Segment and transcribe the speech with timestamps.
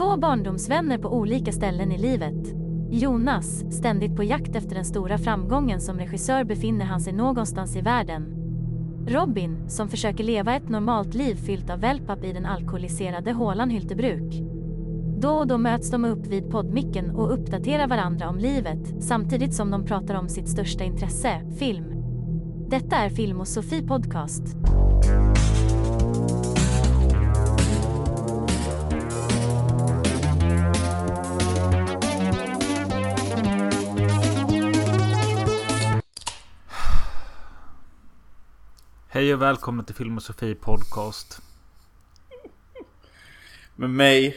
[0.00, 2.54] Två barndomsvänner på olika ställen i livet.
[2.90, 7.80] Jonas, ständigt på jakt efter den stora framgången som regissör befinner han sig någonstans i
[7.80, 8.22] världen.
[9.06, 14.42] Robin, som försöker leva ett normalt liv fyllt av wellpapp i den alkoholiserade hålan Hyltebruk.
[15.18, 19.70] Då och då möts de upp vid poddmicken och uppdaterar varandra om livet samtidigt som
[19.70, 21.84] de pratar om sitt största intresse, film.
[22.68, 24.56] Detta är Film och Sofie Podcast.
[39.20, 41.42] Hej och välkomna till Film och Sofie Podcast.
[43.76, 44.36] Med mig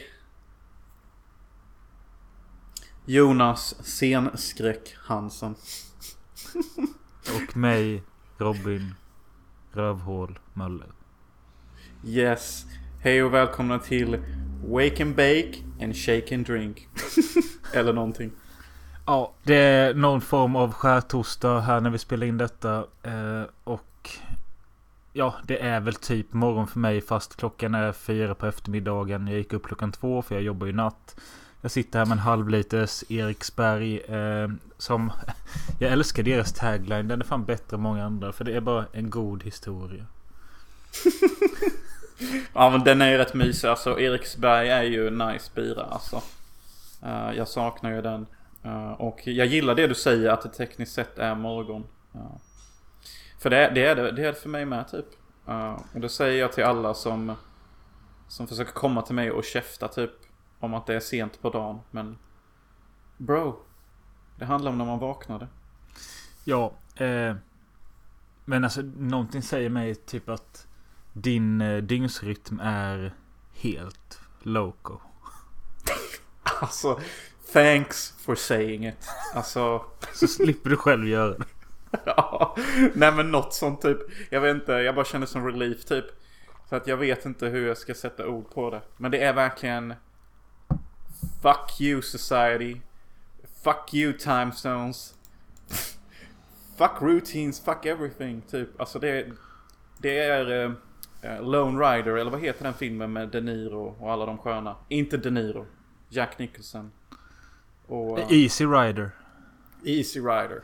[3.04, 5.54] Jonas Scenskräck Hansen.
[7.22, 8.02] Och mig,
[8.38, 8.94] Robin
[9.72, 10.92] Rövhål Möller.
[12.04, 12.66] Yes.
[13.00, 14.18] Hej och välkomna till
[14.66, 16.88] Wake and Bake and Shake and Drink.
[17.72, 18.32] Eller någonting.
[19.06, 22.86] Ja, det är någon form av skärtorsdag här när vi spelar in detta.
[23.02, 23.93] Eh, och
[25.16, 29.28] ja, det är väl typ morgon för mig fast klockan är fyra på eftermiddagen.
[29.28, 31.16] Jag gick upp klockan två för jag jobbar ju natt.
[31.60, 34.48] Jag sitter här med en halvliters Eriksberg eh,
[34.78, 35.12] som...
[35.80, 37.08] Jag älskar deras tagline.
[37.08, 38.32] Den är fan bättre än många andra.
[38.32, 40.06] För det är bara en god historia.
[42.52, 43.68] Ja men den är ju rätt mysig.
[43.68, 46.22] Alltså Eriksberg är ju nice bira alltså.
[47.04, 48.26] Uh, jag saknar ju den.
[48.64, 51.84] Uh, och jag gillar det du säger att det tekniskt sett är morgon.
[52.14, 52.20] Uh
[53.44, 55.06] för det, det, är det, det är det för mig med typ.
[55.46, 57.34] Eh, och det säger jag till alla som,
[58.28, 60.10] som försöker komma till mig och käfta typ.
[60.58, 61.80] Om att det är sent på dagen.
[61.90, 62.18] Men
[63.16, 63.60] bro.
[64.38, 65.48] Det handlar om när man vaknade.
[66.44, 67.34] Ja, eh,
[68.44, 70.66] men alltså någonting säger mig typ att
[71.12, 73.14] din eh, dygnsrytm är
[73.52, 75.00] helt loco.
[76.60, 77.00] Alltså,
[77.52, 79.08] thanks for saying it.
[79.34, 81.44] Alltså, Så slipper du själv göra det.
[82.16, 82.56] ja.
[82.94, 83.98] Nej men något sånt typ.
[84.30, 86.04] Jag vet inte, jag bara känner som relief typ.
[86.68, 88.80] Så att jag vet inte hur jag ska sätta ord på det.
[88.96, 89.94] Men det är verkligen
[91.42, 92.80] Fuck you society.
[93.62, 95.14] Fuck you time zones.
[96.76, 98.80] fuck routines, fuck everything typ.
[98.80, 99.26] Alltså det,
[99.98, 100.72] det är uh,
[101.42, 104.76] Lone Rider, eller vad heter den filmen med De Niro och alla de sköna?
[104.88, 105.66] Inte De Niro.
[106.08, 106.92] Jack Nicholson.
[107.86, 109.10] Och uh, Easy Rider.
[109.84, 110.62] Easy Rider.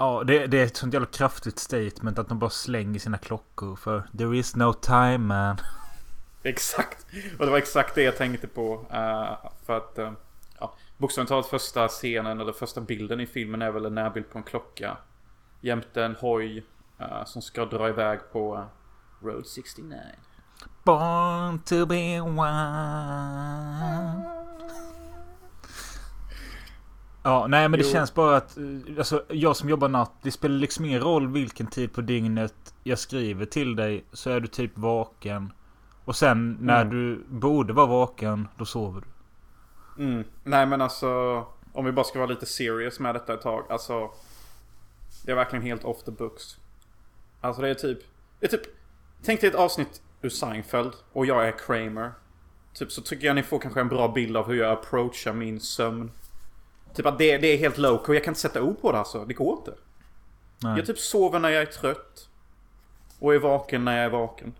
[0.00, 3.76] Ja, det, det är ett sånt jävla kraftigt statement att de bara slänger sina klockor
[3.76, 5.56] för There is no time man.
[6.42, 7.06] Exakt.
[7.38, 8.74] Och det var exakt det jag tänkte på.
[8.74, 10.12] Uh, för att uh,
[10.58, 14.38] ja, bokstavligt talat första scenen eller första bilden i filmen är väl en närbild på
[14.38, 14.96] en klocka.
[15.60, 16.64] Jämte en hoj
[17.00, 18.64] uh, som ska dra iväg på
[19.22, 19.98] Road 69.
[20.84, 23.50] Born to be one.
[27.22, 27.92] Ja, nej men det Jo.
[27.92, 28.56] känns bara att...
[28.56, 28.64] eh,
[28.98, 32.98] Alltså, jag som jobbar natt, det spelar liksom ingen roll vilken tid på dygnet jag
[32.98, 34.04] skriver till dig.
[34.12, 35.52] Så är du typ vaken.
[36.04, 36.90] Och sen när Mm.
[36.96, 40.04] du borde vara vaken, då sover du.
[40.04, 40.24] Mm.
[40.44, 41.08] Nej men alltså.
[41.72, 43.64] Om vi bara ska vara lite serious med detta ett tag.
[43.70, 44.10] Alltså.
[45.24, 46.56] Det är verkligen helt off the books.
[47.40, 47.98] Alltså det är typ.
[48.40, 48.66] Det är typ.
[49.24, 50.92] Tänk dig ett avsnitt ur Seinfeld.
[51.12, 52.12] Och jag är Kramer.
[52.74, 55.60] Typ så tycker jag ni får kanske en bra bild av hur jag approachar min
[55.60, 56.10] sömn.
[56.94, 58.14] Typ att det, det är helt loco.
[58.14, 59.24] Jag kan inte sätta ord på det alltså.
[59.24, 59.74] Det går inte.
[60.58, 60.76] Nej.
[60.76, 62.28] Jag typ sover när jag är trött.
[63.18, 64.54] Och är vaken när jag är vaken.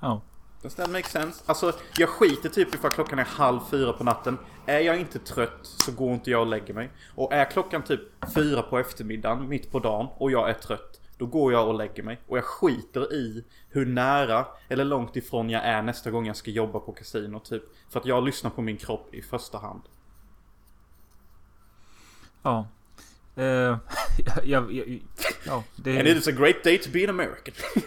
[0.00, 0.20] Ja.
[0.62, 1.42] Does that make sense?
[1.46, 4.38] Alltså, jag skiter typ ifall klockan är halv fyra på natten.
[4.66, 6.90] Är jag inte trött så går inte jag och lägger mig.
[7.14, 8.00] Och är klockan typ
[8.34, 10.99] fyra på eftermiddagen, mitt på dagen, och jag är trött.
[11.20, 12.20] Då går jag och lägger mig.
[12.26, 16.50] Och jag skiter i hur nära eller långt ifrån jag är nästa gång jag ska
[16.50, 17.62] jobba på kasino typ.
[17.88, 19.82] För att jag lyssnar på min kropp i första hand.
[22.42, 22.68] Ja.
[23.36, 23.44] Eh,
[24.44, 25.02] jag, jag,
[25.46, 27.54] ja, det And it is a great day to be an American.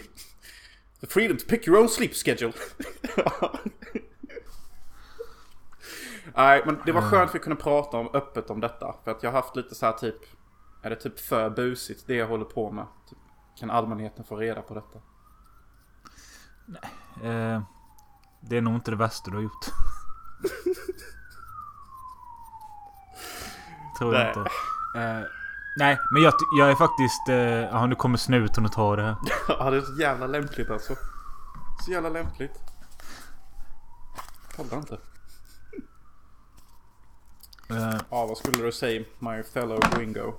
[1.00, 2.52] The freedom to pick your own sleep schedule.
[6.36, 8.94] Nej, men det var skönt att vi kunde prata om, öppet om detta.
[9.04, 10.16] För att jag har haft lite så här typ...
[10.82, 12.86] Är det typ för busigt det jag håller på med?
[13.10, 13.18] Typ,
[13.58, 14.98] kan allmänheten få reda på detta?
[17.28, 17.62] Eh,
[18.40, 19.64] det är nog inte det värsta du har gjort.
[23.98, 24.28] Tror Nej.
[24.28, 24.40] inte.
[25.00, 25.22] Eh,
[25.76, 27.28] nej, men jag, jag är faktiskt...
[27.28, 29.16] Eh, ja, nu kommer snuten och tar det här.
[29.48, 30.94] Ja, det är så jävla lämpligt alltså.
[31.84, 32.52] Så jävla lämpligt.
[34.56, 34.98] Pallar inte.
[37.70, 40.32] Eh, Ja, vad skulle du säga, my fellow gringo?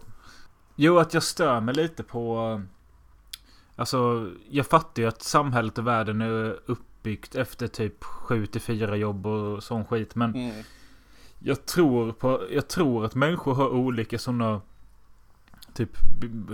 [0.76, 2.62] jo, att jag stör mig lite på...
[3.76, 8.96] Alltså, jag fattar ju att samhället och världen är uppbyggt efter typ 7 till 4
[8.96, 10.16] jobb och sån skit.
[10.16, 10.64] Men Mm.
[11.40, 14.62] jag tror på, jag tror att människor har olika sådana
[15.74, 15.90] Typ,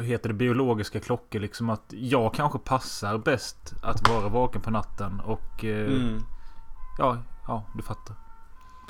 [0.04, 5.20] heter det, biologiska klockor liksom att jag kanske passar bäst att vara vaken på natten
[5.20, 6.20] och eh, Mm.
[6.98, 8.16] ja, ja, du fattar.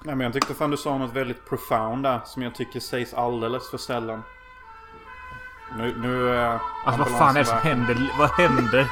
[0.04, 2.22] Nej men jag tyckte fan du sa något väldigt profound där.
[2.26, 4.22] Som jag tycker sägs alldeles för sällan.
[5.78, 8.12] Nu, nu är Alltså vad fan är det som händer?
[8.20, 8.84] Vad händer?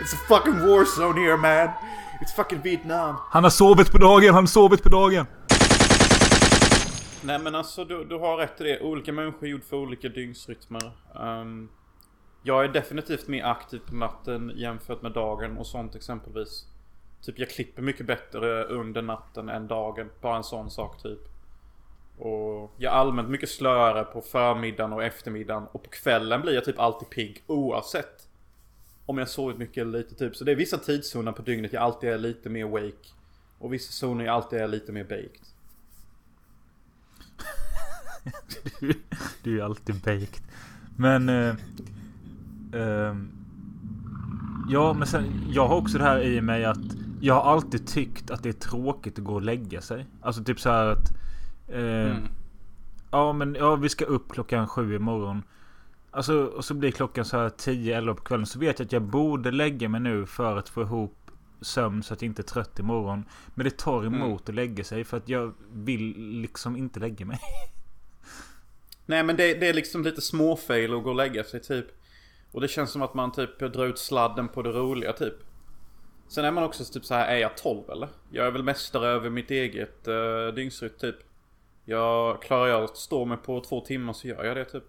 [0.00, 1.74] It's a fucking war zone here man.
[2.20, 3.16] It's fucking Vietnam.
[3.30, 5.26] Han har sovit på dagen, han har sovit på dagen!
[7.22, 8.80] Nej men alltså du, du har rätt i det.
[8.80, 10.92] Olika människor är gjord för olika dygnsrytmer.
[11.20, 11.68] Ehm,
[12.42, 16.64] jag är definitivt mer aktiv på natten jämfört med dagen och sånt exempelvis.
[17.22, 20.10] Typ jag klipper mycket bättre under natten än dagen.
[20.20, 21.33] Bara en sån sak typ.
[22.18, 25.66] Och jag är allmänt mycket slöare på förmiddagen och eftermiddagen.
[25.72, 28.28] Och på kvällen blir jag typ alltid pigg oavsett.
[29.06, 30.36] Om jag sovit mycket eller lite typ.
[30.36, 33.08] Så det är vissa tidszoner på dygnet jag alltid är lite mer wake.
[33.58, 35.40] Och vissa zoner jag alltid är lite mer baked.
[38.80, 38.94] Du,
[39.42, 40.42] du är ju alltid baked.
[40.96, 41.28] Men...
[41.28, 41.54] Eh,
[42.72, 43.28] ehm,
[44.68, 45.46] ja, men sen...
[45.50, 46.78] Jag har också det här i mig att...
[47.20, 50.06] Jag har alltid tyckt att det är tråkigt att gå och lägga sig.
[50.20, 51.23] Alltså typ så här att...
[51.68, 52.28] Eh, Mm.
[53.10, 55.42] Ja men ja, vi ska upp klockan sju imorgon.
[56.10, 58.46] Alltså och så blir klockan så här 10-11 på kvällen.
[58.46, 61.30] Så vet jag att jag borde lägga mig nu för att få ihop
[61.60, 63.24] sömn så att jag inte är trött imorgon.
[63.54, 67.40] Men det tar emot att lägga sig för att jag vill liksom inte lägga mig.
[69.06, 71.86] Nej men det, det är liksom lite småfail att gå och lägga sig typ.
[72.52, 75.34] Och det känns som att man typ drar ut sladden på det roliga typ.
[76.28, 78.08] Sen är man också typ så här, är jag 12 eller?
[78.30, 81.16] Jag är väl mästare över mitt eget uh, dygnsrytm typ.
[81.84, 84.84] Jag klarar jag att stå mig på två timmar så gör jag det typ.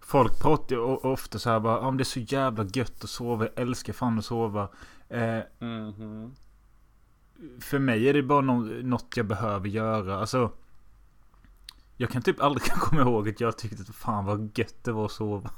[0.00, 3.44] Folk pratar ju ofta så här bara om det är så jävla gött att sova.
[3.44, 4.68] Jag älskar fan att sova.
[5.08, 6.34] Eh, Mhm.
[7.60, 10.18] för mig är det bara nå- något jag behöver göra.
[10.18, 10.50] Alltså.
[11.96, 15.04] Jag kan typ aldrig komma ihåg att jag tyckte att fan vad gött det var
[15.04, 15.50] att sova.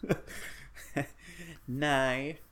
[1.64, 2.42] Nej.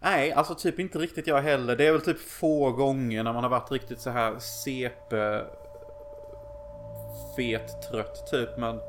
[0.00, 1.76] Nej, alltså typ inte riktigt jag heller.
[1.76, 5.16] Det är väl typ få gånger när man har varit riktigt så här CP
[7.36, 8.80] fet trött typ men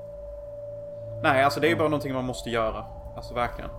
[1.23, 2.85] Nej alltså det är ju bara någonting man måste göra.
[3.15, 3.69] Alltså verkligen.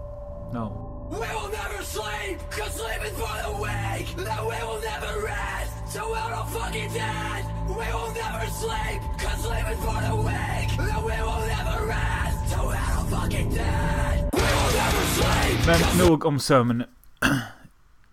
[0.55, 0.87] Ja.
[1.11, 4.07] We will never sleep, cause sleeping for the weak.
[4.29, 7.43] That we will never rest, so we're all fucking dead.
[7.69, 10.69] We will never sleep, cause sleeping for the weak.
[10.89, 14.31] That we will never rest, so we're all fucking dead.
[14.33, 15.67] We will never sleep.
[15.67, 16.85] Men nog om sömn.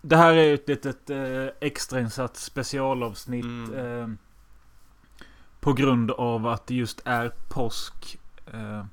[0.00, 3.44] Det här är ett litet eh, extrainsatt specialavsnitt.
[3.44, 4.02] Mm.
[4.02, 4.08] Eh,
[5.60, 8.18] på grund av att det just är påsk.
[8.52, 8.84] Eh,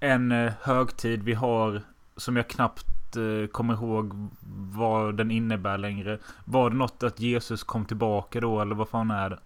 [0.00, 1.82] en högtid vi har
[2.16, 4.28] som jag knappt eh, kommer ihåg
[4.72, 6.18] vad den innebär längre.
[6.44, 9.38] Var det något att Jesus kom tillbaka då eller vad fan är det?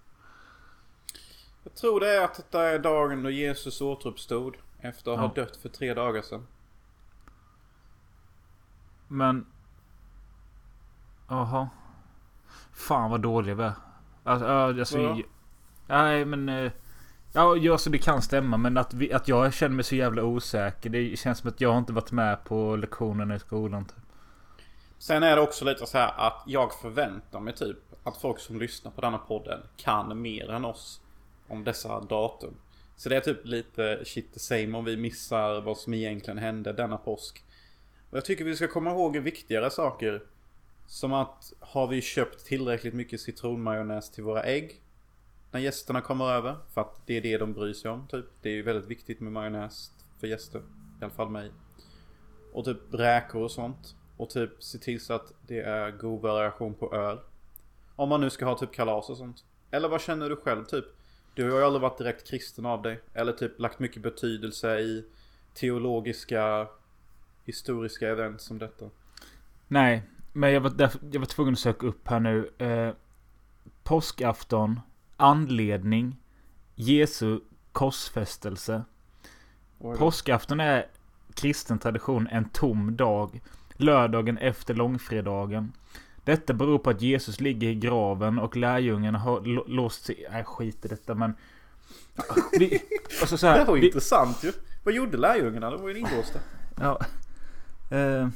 [1.65, 4.57] Jag tror det är att detta är dagen då Jesus återuppstod.
[4.81, 5.43] Efter att ha Ja.
[5.43, 6.47] dött för tre dagar sedan.
[9.09, 9.47] Men...
[11.31, 11.69] Jaha.
[12.73, 13.73] Fan vad dåliga vi är.
[14.25, 15.23] Alltså, ja, alltså, Vadå?
[15.87, 16.49] Nej men...
[16.49, 16.73] eh,
[17.33, 20.23] Ja, ja alltså det kan stämma men att, vi, att jag känner mig så jävla
[20.23, 20.91] osäker.
[20.91, 23.85] Det känns som att jag inte varit med på lektionerna i skolan.
[23.85, 23.97] Typ.
[24.99, 28.59] Sen är det också lite så här att jag förväntar mig typ att folk som
[28.59, 31.01] lyssnar på denna podden kan mer än oss
[31.49, 32.55] om dessa datum.
[32.97, 36.73] Så det är typ lite shit the same om vi missar vad som egentligen hände
[36.73, 37.45] denna påsk.
[38.11, 40.23] Och jag tycker vi ska komma ihåg viktigare saker.
[40.91, 44.83] Som att har vi köpt tillräckligt mycket citronmajonnäs till våra ägg?
[45.51, 46.57] När gästerna kommer över.
[46.75, 48.25] För att det är det de bryr sig om typ.
[48.43, 50.59] Det är ju väldigt viktigt med majonnäs för gäster.
[51.01, 51.51] I alla fall mig.
[52.53, 53.97] Och typ räkor och sånt.
[54.17, 57.19] Och typ se till så att det är god variation på öl.
[57.97, 59.45] Om man nu ska ha typ kalas och sånt.
[59.71, 60.85] Eller vad känner du själv typ?
[61.35, 63.01] Du har ju aldrig varit direkt kristen av dig.
[63.15, 65.05] Eller typ lagt mycket betydelse i
[65.55, 66.69] teologiska
[67.45, 68.91] historiska event som detta.
[69.69, 70.03] Nej,
[70.33, 72.51] men jag var, därför, jag var tvungen att söka upp här nu.
[72.59, 72.95] Eh,
[73.83, 74.81] påskafton.
[75.17, 76.17] Anledning.
[76.75, 77.41] Jesu
[77.73, 78.83] korsfästelse.
[79.99, 80.87] Påskafton är
[81.35, 83.41] kristen tradition en tom dag.
[83.77, 85.73] Lördagen efter långfredagen.
[86.25, 90.27] Detta beror på att Jesus ligger i graven och lärjungarna har lå- låst sig...
[90.31, 91.35] Nej skit i detta men...
[92.59, 92.81] Vi,
[93.21, 94.53] alltså så Det här, här var vi, intressant ju.
[94.85, 95.71] Vad gjorde lärjungarna?
[95.71, 96.39] De var ju inlåsta.
[96.81, 97.01] Ja.
[97.97, 98.29] Eh.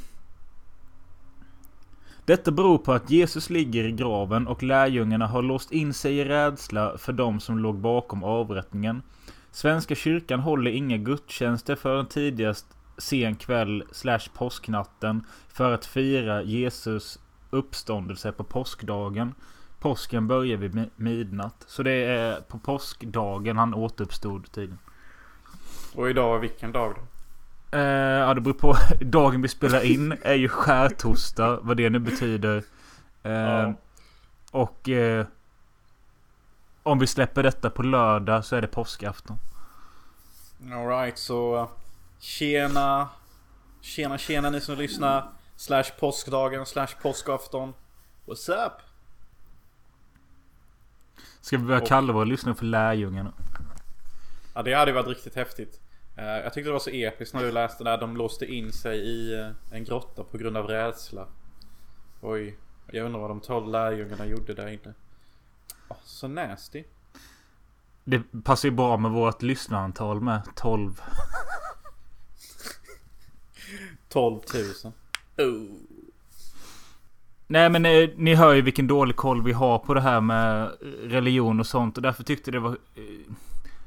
[2.26, 6.24] Detta beror på att Jesus ligger i graven och lärjungarna har låst in sig i
[6.24, 9.02] rädsla för de som låg bakom avrättningen.
[9.50, 12.66] Svenska kyrkan håller inga gudstjänster förrän tidigast
[12.98, 17.18] sen kväll slash påsknatten för att fira Jesus
[17.50, 19.34] uppståndelse på påskdagen.
[19.80, 21.64] Påsken börjar vid midnatt.
[21.66, 24.78] Så det är på påskdagen han återuppstod tydligen.
[25.94, 27.13] Och idag, vilken dag då?
[27.74, 28.76] Eh, ja, det beror på.
[29.00, 31.58] Dagen vi spelar in är ju skärtorsdag.
[31.62, 32.56] Vad det nu betyder.
[33.22, 33.74] Eh, Ja.
[34.50, 35.26] Och eh,
[36.82, 39.38] om vi släpper detta på lördag så är det påskafton.
[40.72, 41.68] Alright, så
[42.18, 43.08] tjena.
[43.80, 45.28] Tjena, tjena ni som lyssnar.
[45.56, 47.74] Slash påskdagen, slash påskafton.
[48.26, 48.72] What's up?
[51.40, 53.32] Ska vi börja kalla våra lyssnare för lärjungarna?
[54.54, 55.80] Ja, det hade varit riktigt häftigt.
[56.16, 58.98] Eh, jag tyckte det var så episkt när du läste där de låste in sig
[58.98, 61.26] i eh, en grotta på grund av rädsla.
[62.20, 62.56] Oj,
[62.90, 64.94] jag undrar vad de tolv lärjungarna gjorde där inne.
[65.88, 66.84] Oh, så nasty.
[68.04, 71.00] Det passar ju bra med vårt lyssnarantal med 12.
[74.08, 74.40] 12
[74.84, 74.92] 000.
[75.48, 75.66] Oh.
[77.46, 80.72] Nej men eh, ni hör ju vilken dålig koll vi har på det här med
[81.02, 81.96] religion och sånt.
[81.96, 82.78] Och därför tyckte det var...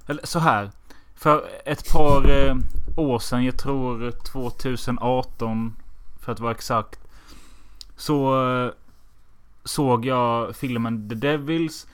[0.07, 0.71] Eller så här.
[1.17, 2.55] För ett par eh,
[2.95, 5.75] år sedan, jag tror 2018
[6.21, 6.99] för att vara exakt.
[7.95, 8.71] Så eh,
[9.63, 11.87] såg jag filmen The Devils.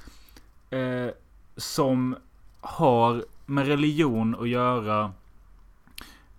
[0.70, 1.10] Eh,
[1.58, 2.16] som
[2.62, 5.12] har med religion att göra.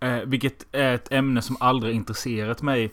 [0.00, 2.92] Eh, vilket är ett ämne som aldrig intresserat mig.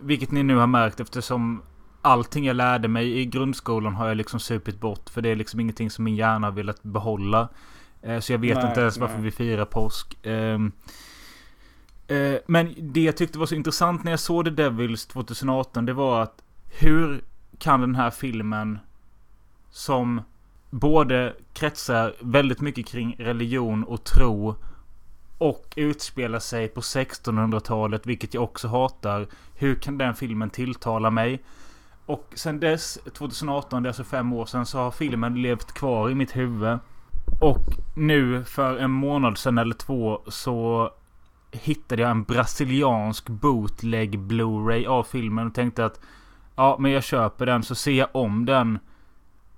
[0.00, 1.62] Vilket ni nu har märkt eftersom
[2.02, 5.10] allting jag lärde mig i grundskolan har jag liksom supit bort.
[5.10, 7.48] För det är liksom ingenting som min hjärna har velat behålla.
[8.02, 9.24] Eh, Så jag vet Nej, inte ens varför nej.
[9.24, 10.18] vi firar påsk.
[10.22, 10.72] Ehm,
[12.08, 15.92] eh, Men det jag tyckte var så intressant när jag såg The Devils 2018 det
[15.92, 16.42] var att
[16.80, 17.20] hur
[17.58, 18.78] kan den här filmen
[19.70, 20.20] som
[20.70, 24.54] både kretsar väldigt mycket kring religion och tro
[25.38, 29.26] och utspelar sig på 1600-talet, vilket jag också hatar.
[29.54, 31.42] Hur kan den filmen tilltala mig?
[32.06, 36.10] Och sen dess, 2018, det är alltså fem år sedan, så har filmen levt kvar
[36.10, 36.78] i mitt huvud.
[37.40, 37.64] Och
[37.94, 40.90] nu för en månad sedan eller två så
[41.52, 46.00] hittade jag en brasiliansk bootleg Blu-ray av filmen och tänkte att
[46.56, 48.78] ja, men jag köper den så ser jag om den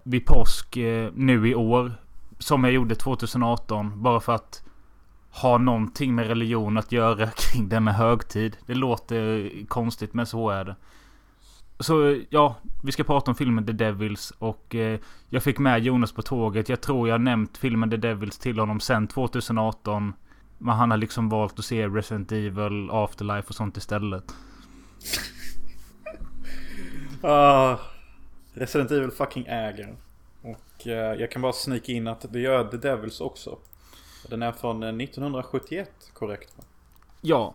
[0.02, 1.92] vid påsk eh, nu i år.
[2.38, 4.02] Som jag gjorde 2018.
[4.02, 4.62] Bara för att
[5.30, 8.56] ha någonting med religion att göra kring denna högtid.
[8.66, 10.76] Det låter konstigt men så är det.
[11.80, 16.12] Så ja, vi ska prata om filmen The Devils och eh, jag fick med Jonas
[16.12, 16.68] på tåget.
[16.68, 20.12] Jag tror jag nämnt filmen The Devils till honom sen 2018.
[20.58, 24.24] Men han har liksom valt att se Resident Evil, Afterlife och sånt istället.
[27.22, 27.76] Ah,
[28.54, 29.96] Resident Evil fucking äger.
[30.42, 33.58] Och eh, jag kan bara snika in att det gör The Devils också.
[34.30, 36.64] Den är från eh, 1971, korrekt va?
[37.20, 37.54] Ja.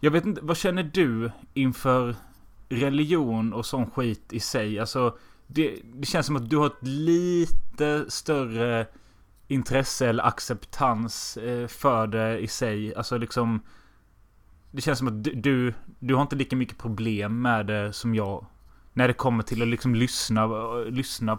[0.00, 2.16] Jag vet inte, vad känner du inför
[2.68, 4.80] religion och sån skit i sig?
[4.80, 5.16] Alltså,
[5.46, 8.86] det, det känns som att du har ett lite större
[9.48, 12.94] intresse eller acceptans eh, för det i sig.
[12.94, 13.60] Alltså liksom...
[14.70, 18.46] Det känns som att du, du, har inte lika mycket problem med det som jag.
[18.92, 21.32] När det kommer till att liksom lyssna, lyssna...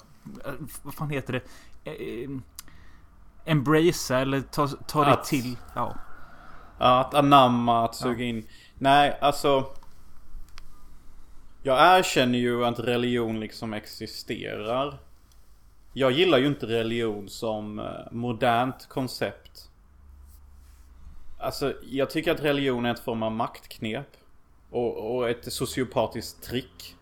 [0.45, 0.51] eh,
[0.83, 1.41] Vad fan heter det?
[1.91, 2.29] Eh,
[3.45, 5.57] Embracea eller ta, ta det till.
[5.75, 5.95] Ja.
[6.79, 8.47] Ja, att anamma, att suga in.
[8.77, 9.65] Nej, alltså.
[11.67, 14.97] Jag erkänner ju att religion liksom existerar.
[15.93, 19.69] Jag gillar ju inte religion som eh, modernt koncept.
[21.39, 24.07] Alltså, jag tycker att religion är ett form av maktknep.
[24.69, 26.95] Och, och ett sociopatiskt trick.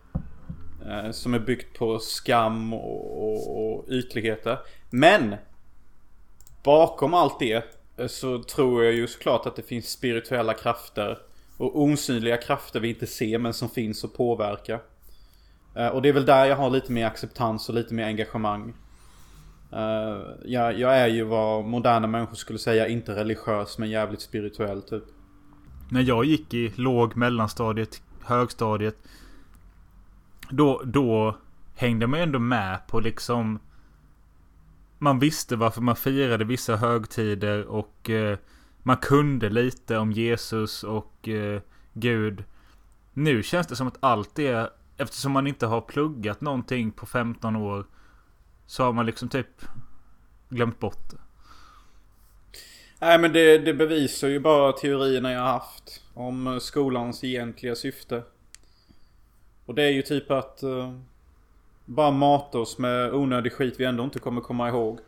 [0.86, 4.58] Eh, som är byggt på skam och, och, och ytligheter.
[4.90, 5.36] Men!
[6.62, 7.64] Bakom allt det
[7.96, 11.18] eh, så tror jag ju såklart att det finns spirituella krafter.
[11.56, 14.80] Och osynliga krafter vi inte ser men som finns och påverkar.
[15.74, 18.74] Eh, och det är väl där jag har lite mer acceptans och lite mer engagemang.
[19.72, 24.82] Eh, jag, jag är ju vad moderna människor skulle säga, inte religiös men jävligt spirituell
[24.82, 25.04] typ.
[25.90, 28.96] När jag gick i låg, mellanstadiet, högstadiet.
[30.50, 31.36] Då, då
[31.74, 33.58] hängde man ju ändå med på liksom...
[34.98, 38.38] Man visste varför man firade vissa högtider och eh,
[38.86, 41.60] man kunde lite om Jesus och eh,
[41.92, 42.44] Gud.
[43.12, 44.70] Nu känns det som att allt är...
[44.96, 47.86] Eftersom man inte har pluggat någonting på 15 år.
[48.66, 49.64] Så har man liksom typ
[50.48, 51.16] glömt bort det.
[52.98, 56.02] Nej men det, det bevisar ju bara teorierna jag haft.
[56.14, 58.22] Om eh, skolans egentliga syfte.
[59.66, 60.98] Och det är ju typ att eh,
[61.84, 64.98] bara mata oss med onödig skit vi ändå inte kommer komma ihåg.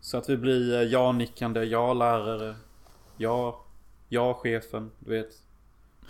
[0.00, 2.54] Så att vi blir eh, ja-nickande, ja-lärare,
[3.22, 3.64] ja,
[4.08, 5.28] Jag chefen, du vet.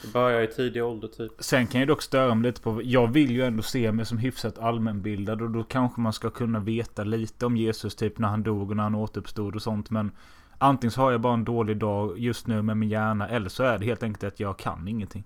[0.03, 1.33] Det börjar i tidig ålder typ.
[1.39, 2.81] Sen kan jag dock störa mig lite på...
[2.85, 6.61] Jag vill ju ändå se mig som hyfsat allmänbildad och då kanske man ska kunna
[6.61, 10.11] veta lite om Jesus typ när han dog och när han återuppstod och sånt men...
[10.59, 13.63] Antingen så har jag bara en dålig dag just nu med min hjärna eller så
[13.63, 15.25] är det helt enkelt att jag kan ingenting.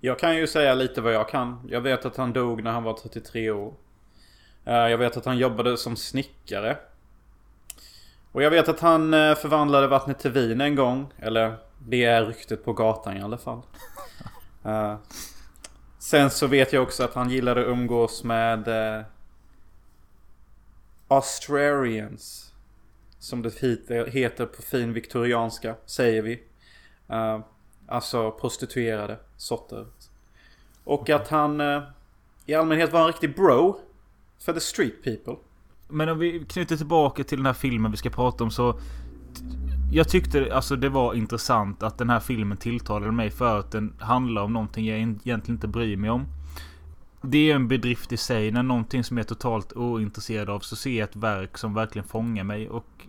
[0.00, 1.60] Jag kan ju säga lite vad jag kan.
[1.68, 3.74] Jag vet att han dog när han var 33 år.
[4.64, 6.76] Eh, Jag vet att han jobbade som snickare.
[8.32, 11.12] Och jag vet att han eh, förvandlade vattnet till vin en gång.
[11.18, 13.62] Eller det är ryktet på gatan i alla fall.
[14.64, 14.96] Eh,
[15.98, 19.04] Sen så vet jag också att han gillade att umgås med eh,
[21.08, 22.52] Australians.
[23.18, 26.42] Som det heter- på fin viktorianska, säger vi.
[27.08, 27.40] Eh,
[27.86, 29.86] alltså prostituerade sorter.
[30.84, 31.82] Och att han eh,
[32.46, 33.80] i allmänhet var en riktig bro.
[34.38, 35.36] För the street people.
[35.92, 38.78] Men om vi knyter tillbaka till den här filmen vi ska prata om så...
[39.92, 43.94] Jag tyckte alltså det var intressant att den här filmen tilltalade mig för att den
[44.00, 46.26] handlar om någonting jag egentligen inte bryr mig om.
[47.22, 48.50] Det är en bedrift i sig.
[48.50, 52.08] När någonting som jag är totalt ointresserad av så ser jag ett verk som verkligen
[52.08, 53.06] fångar mig och...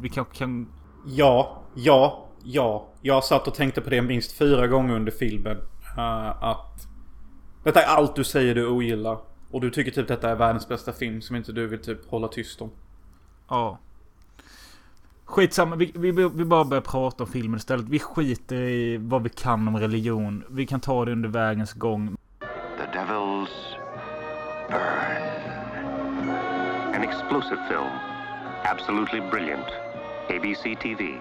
[0.00, 0.68] Vi kanske kan...
[1.06, 2.88] Ja, ja, ja.
[3.02, 5.56] Jag satt och tänkte på det minst fyra gånger under filmen.
[5.98, 6.86] Uh, att
[7.64, 9.31] detta är allt du säger du ogillar.
[9.52, 12.28] Och du tycker typ detta är världens bästa film som inte du vill typ hålla
[12.28, 12.70] tyst om.
[13.48, 13.78] Ja.
[15.24, 17.88] Skitsamma, vi, vi, vi bara börjar prata om filmen istället.
[17.88, 20.44] Vi skiter i vad vi kan om religion.
[20.50, 22.16] Vi kan ta det under vägens gång.
[22.78, 23.48] The Devil's
[24.68, 25.32] Burn.
[26.94, 27.92] An explosive film.
[28.64, 29.66] Absolutely brilliant.
[30.28, 31.20] ABC TV.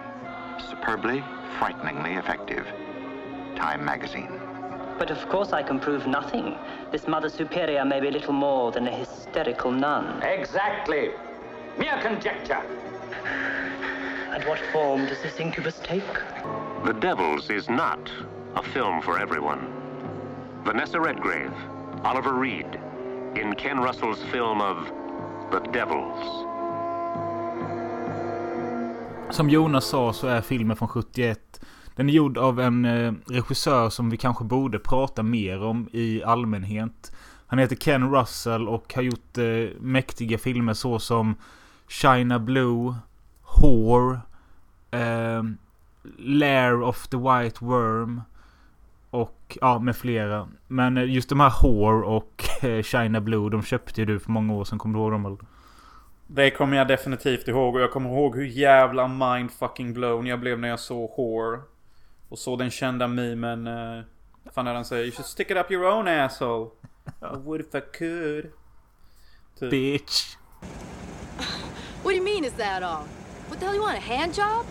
[0.70, 1.24] Superbly,
[1.60, 2.64] frighteningly effective.
[3.56, 4.51] Time magazine.
[5.02, 6.56] But of course I can prove nothing.
[6.92, 10.22] This Mother Superior may be little more than a hysterical nun.
[10.22, 11.10] Exactly.
[11.80, 12.62] Mere conjecture.
[14.32, 16.14] And what form does this incubus take?
[16.86, 18.12] The Devils is not
[18.56, 19.74] a film for everyone.
[20.66, 21.54] Vanessa Redgrave,
[22.04, 22.80] Oliver Reed,
[23.36, 24.78] in Ken Russell's film of
[25.50, 26.46] The Devils.
[29.32, 31.60] Som Jonas sa så är filmen från 71.
[31.96, 36.24] Den är gjord av en eh, regissör som vi kanske borde prata mer om i
[36.24, 37.12] allmänhet.
[37.48, 41.36] Han heter Ken Russell och har gjort eh, mäktiga filmer såsom
[41.88, 42.96] China Blue,
[43.62, 44.20] Whore,
[44.92, 45.44] eh,
[46.18, 48.22] Lair of the White Worm
[49.10, 50.48] och ja, med flera.
[50.68, 54.32] Men eh, just de här Whore och eh, China Blue, de köpte ju du för
[54.32, 54.80] många år sedan.
[54.80, 55.26] Kommer du ihåg dem?
[55.26, 55.38] eller?
[56.28, 60.60] Det kommer jag definitivt ihåg och jag kommer ihåg hur jävla mindfucking blown jag blev
[60.60, 61.60] när jag såg Whore.
[62.32, 63.68] Och så den kända memen.
[63.68, 64.04] Uh,
[64.54, 65.04] fan är den säger?
[65.04, 66.70] You should stick it up your own asshole.
[67.22, 68.52] I would if I could.
[69.60, 69.72] Typ.
[69.72, 70.38] Bitch.
[72.04, 73.06] What do you mean, is that all?
[73.48, 74.66] What the hell you want, a hand job?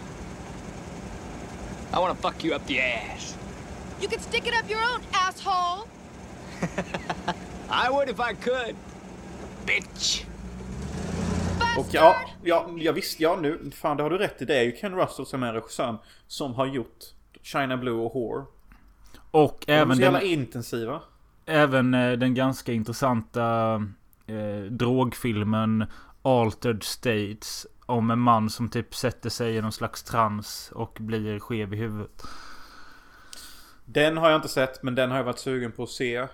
[1.93, 3.37] I want to fuck you up the ass.
[4.01, 5.87] You can stick it up your own, asshole!
[7.71, 8.75] I would if I could.
[9.67, 10.25] Bitch.
[11.79, 14.45] Och ja, ja, jag visste, ja nu, fan det har du rätt i.
[14.45, 15.99] Det är ju Ken Russell som är regissören.
[16.27, 18.45] Som har gjort China Blue och Whore.
[19.31, 21.01] Och De är även så jävla den, intensiva.
[21.47, 23.75] även eh, den ganska intressanta
[24.27, 25.87] eh, drogfilmen
[26.23, 27.67] Altered States.
[27.87, 31.77] Om en man som typ sätter sig i någon slags trans och blir skev i
[31.77, 32.23] huvudet.
[33.85, 36.27] Den har jag inte sett men den har jag varit sugen på att se.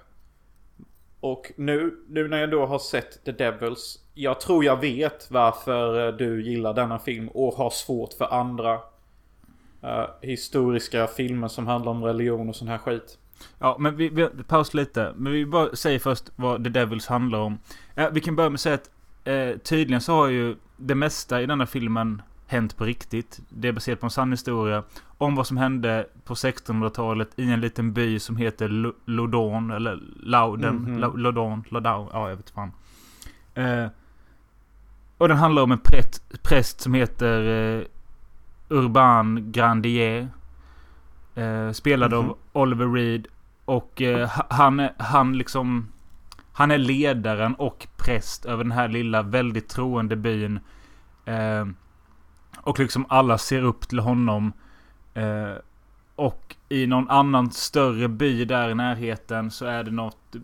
[1.21, 3.99] Och nu, nu när jag då har sett The Devils.
[4.15, 8.81] Jag tror jag vet varför eh, du gillar denna film och har svårt för andra
[9.83, 13.19] eh, historiska filmer som handlar om religion och sån här skit.
[13.59, 15.13] Ja, men vi, vi paus lite.
[15.17, 17.59] Men vi bara säger först vad The Devils handlar om.
[17.95, 18.91] Eh, vi kan börja med att säga att
[19.25, 23.41] eh, tydligen så har ju det mesta i denna filmen hänt på riktigt.
[23.49, 24.83] Det är baserat på en sann historia.
[25.19, 29.71] Om vad som hände på 1600-talet i en liten by som heter Lo- Lodon.
[29.71, 30.75] Eller Lauden.
[30.77, 30.99] Mhm.
[30.99, 31.65] Lo- Lodon.
[31.69, 32.09] Lodon.
[32.13, 32.73] Ja, jag vet fan.
[33.55, 33.87] Eh,
[35.19, 37.43] och den handlar om en prätt, präst som heter
[37.79, 37.83] eh,
[38.69, 40.29] Urban Grandier.
[41.35, 42.19] Eh, spelad Mhm.
[42.21, 43.27] av Oliver Reed.
[43.65, 45.89] Och eh, ha- han, han liksom...
[46.53, 50.61] Han är ledaren och präst över den här lilla väldigt troende byn.
[51.25, 51.67] Eh,
[52.61, 54.53] och liksom alla ser upp till honom.
[55.15, 55.53] Eh,
[56.17, 60.37] och i någon annan större by där i närheten så är det något,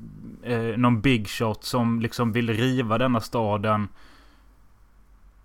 [0.43, 3.89] eh, någon big shot som liksom vill riva denna staden.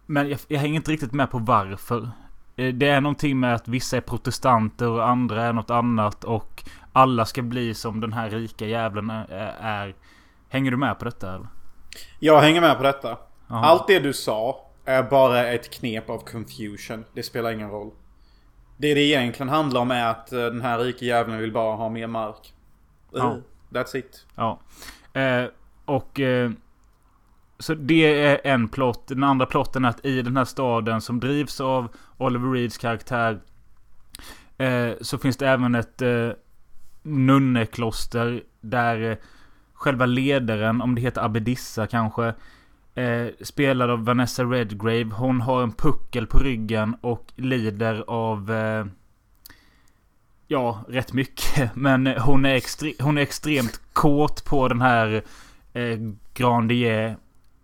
[0.05, 2.09] Men jag, jag hänger inte riktigt med på varför.
[2.57, 6.63] Eh, Det är någonting med att vissa är protestanter och andra är något annat och
[6.93, 9.55] alla ska bli som den här rika jävlen är.
[9.61, 9.95] är.
[10.49, 11.47] Hänger du med på detta eller?
[12.19, 13.17] Jag hänger med på detta.
[13.47, 13.65] Jaha.
[13.65, 17.05] Allt det du sa är bara ett knep av confusion.
[17.13, 17.91] Det spelar ingen roll.
[18.77, 21.89] Det det egentligen handlar om är att eh, den här rike jäveln vill bara ha
[21.89, 22.53] mer mark.
[23.11, 23.37] Ja.
[23.69, 24.25] That's it.
[24.35, 24.59] Ja.
[25.13, 25.45] Eh,
[25.85, 26.19] och...
[26.19, 26.51] Eh,
[27.59, 29.07] så det är en plott.
[29.07, 33.39] Den andra plotten är att i den här staden som drivs av Oliver Reeds karaktär.
[34.57, 36.29] Eh, så finns det även ett eh,
[37.03, 38.43] nunnekloster.
[38.61, 39.17] Där eh,
[39.73, 42.33] själva ledaren, om det heter Abedissa kanske.
[42.95, 45.09] Eh, spelad av Vanessa Redgrave.
[45.13, 48.51] Hon har en puckel på ryggen och lider av...
[48.51, 48.85] Eh,
[50.47, 51.71] ja, rätt mycket.
[51.75, 55.21] Men hon är, extre- hon är extremt kåt på den här
[55.73, 55.99] eh,
[56.33, 57.17] Grandier.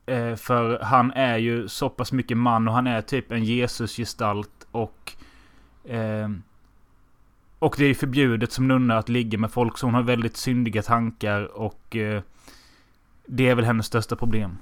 [0.05, 4.67] Eh, för han är ju så pass mycket man och han är typ en Jesus-gestalt.
[4.71, 5.13] Och...
[5.85, 6.29] Eh,
[7.59, 9.77] och det är förbjudet som nunna att ligga med folk.
[9.77, 11.95] Så hon har väldigt syndiga tankar och...
[11.95, 12.21] Eh,
[13.25, 14.57] det är väl hennes största problem.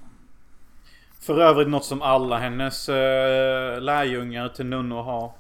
[1.20, 5.32] För övrigt något som alla hennes eh, lärjungar till nunnor har.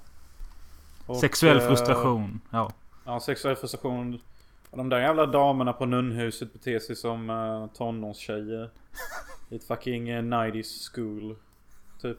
[1.05, 2.41] Och, Sexuell eh, frustration.
[2.49, 2.71] Ja.
[3.05, 4.19] Ja, sexuell frustration.
[4.69, 8.69] Och de där jävla damerna på nunnhuset beter sig som uh, tonårstjejer.
[9.49, 11.35] I ett fucking uh, 90s school.
[12.01, 12.17] Typ.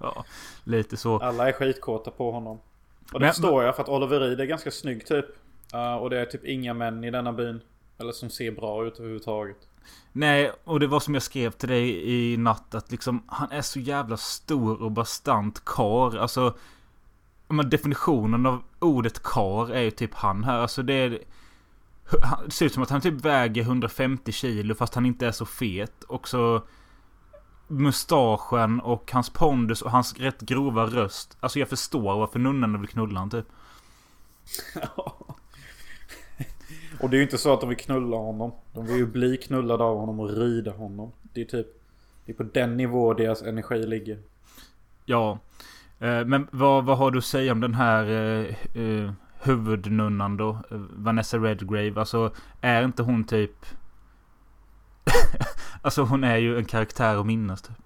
[0.00, 0.24] ja.
[0.64, 1.18] Lite så.
[1.18, 2.58] Alla är skitkåta på honom.
[3.12, 5.26] Och det Men- förstår jag för att Oliver Reed är ganska snygg typ.
[5.74, 7.60] Uh, och det är typ inga män i denna byn.
[7.98, 9.68] Eller som ser bra ut överhuvudtaget.
[10.12, 13.62] Nej, och det var som jag skrev till dig i natt att liksom han är
[13.62, 16.16] så jävla stor och bastant kar.
[16.16, 16.54] Alltså
[17.48, 20.58] men definitionen av ordet kar är ju typ han här.
[20.58, 21.18] Alltså det är...
[22.22, 25.32] han- Det ser ut som att han typ väger 150 kilo fast han inte är
[25.32, 26.02] så fet.
[26.04, 26.62] Och så
[27.68, 31.36] mustaschen och hans pondus och hans rätt grova röst.
[31.40, 33.46] Alltså jag förstår varför nunnorna vill knulla han typ.
[37.00, 38.52] Och det är ju inte så att de vill knulla honom.
[38.72, 41.12] De vill ju bli knullade av honom och rida honom.
[41.22, 41.66] Det är typ...
[42.26, 44.18] Det är på den nivå deras energi ligger.
[45.04, 45.38] Ja.
[45.98, 50.58] Eh, Men vad, vad har du att säga om den här eh, eh, huvudnunnan då?
[50.96, 52.00] Vanessa Redgrave.
[52.00, 53.66] Alltså är inte hon typ...
[55.82, 57.76] alltså hon är ju en karaktär att minnas typ.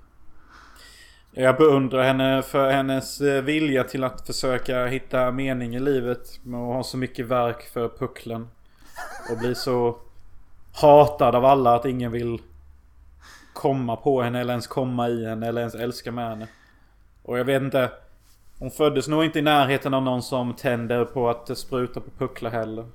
[1.38, 6.40] Jag beundrar henne för hennes eh, vilja till att försöka hitta mening i livet.
[6.42, 8.48] Med att ha så mycket verk för pucklen.
[9.30, 9.98] Och bli så
[10.74, 12.40] hatad av alla att ingen vill
[13.52, 16.48] komma på henne eller ens komma i henne eller ens älska med henne.
[17.22, 17.90] Och jag vet inte.
[18.58, 22.50] Hon föddes nog inte i närheten av någon som tänder på att spruta på pucklar
[22.50, 22.86] heller.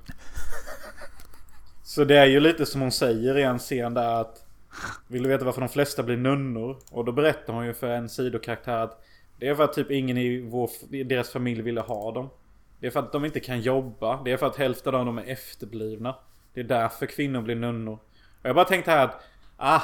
[1.82, 4.44] Så det är ju lite som hon säger i en scen där att
[5.06, 6.76] Vill du veta varför de flesta blir nunnor?
[6.90, 9.04] Och då berättar hon ju för en sidokaraktär att
[9.38, 12.30] Det är för att typ ingen i vår, i deras familj ville ha dem.
[12.80, 14.22] Det är för att de inte kan jobba.
[14.22, 16.14] Det är för att hälften av dem är efterblivna.
[16.54, 17.98] Det är därför kvinnor blir nunnor.
[18.42, 19.22] Och jag bara tänkte här att
[19.56, 19.82] Ah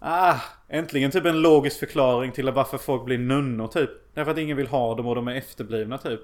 [0.00, 0.36] Ah,
[0.68, 3.90] äntligen typ en logisk förklaring till varför folk blir nunnor typ.
[4.14, 6.20] Därför att ingen vill ha dem och de är efterblivna typ.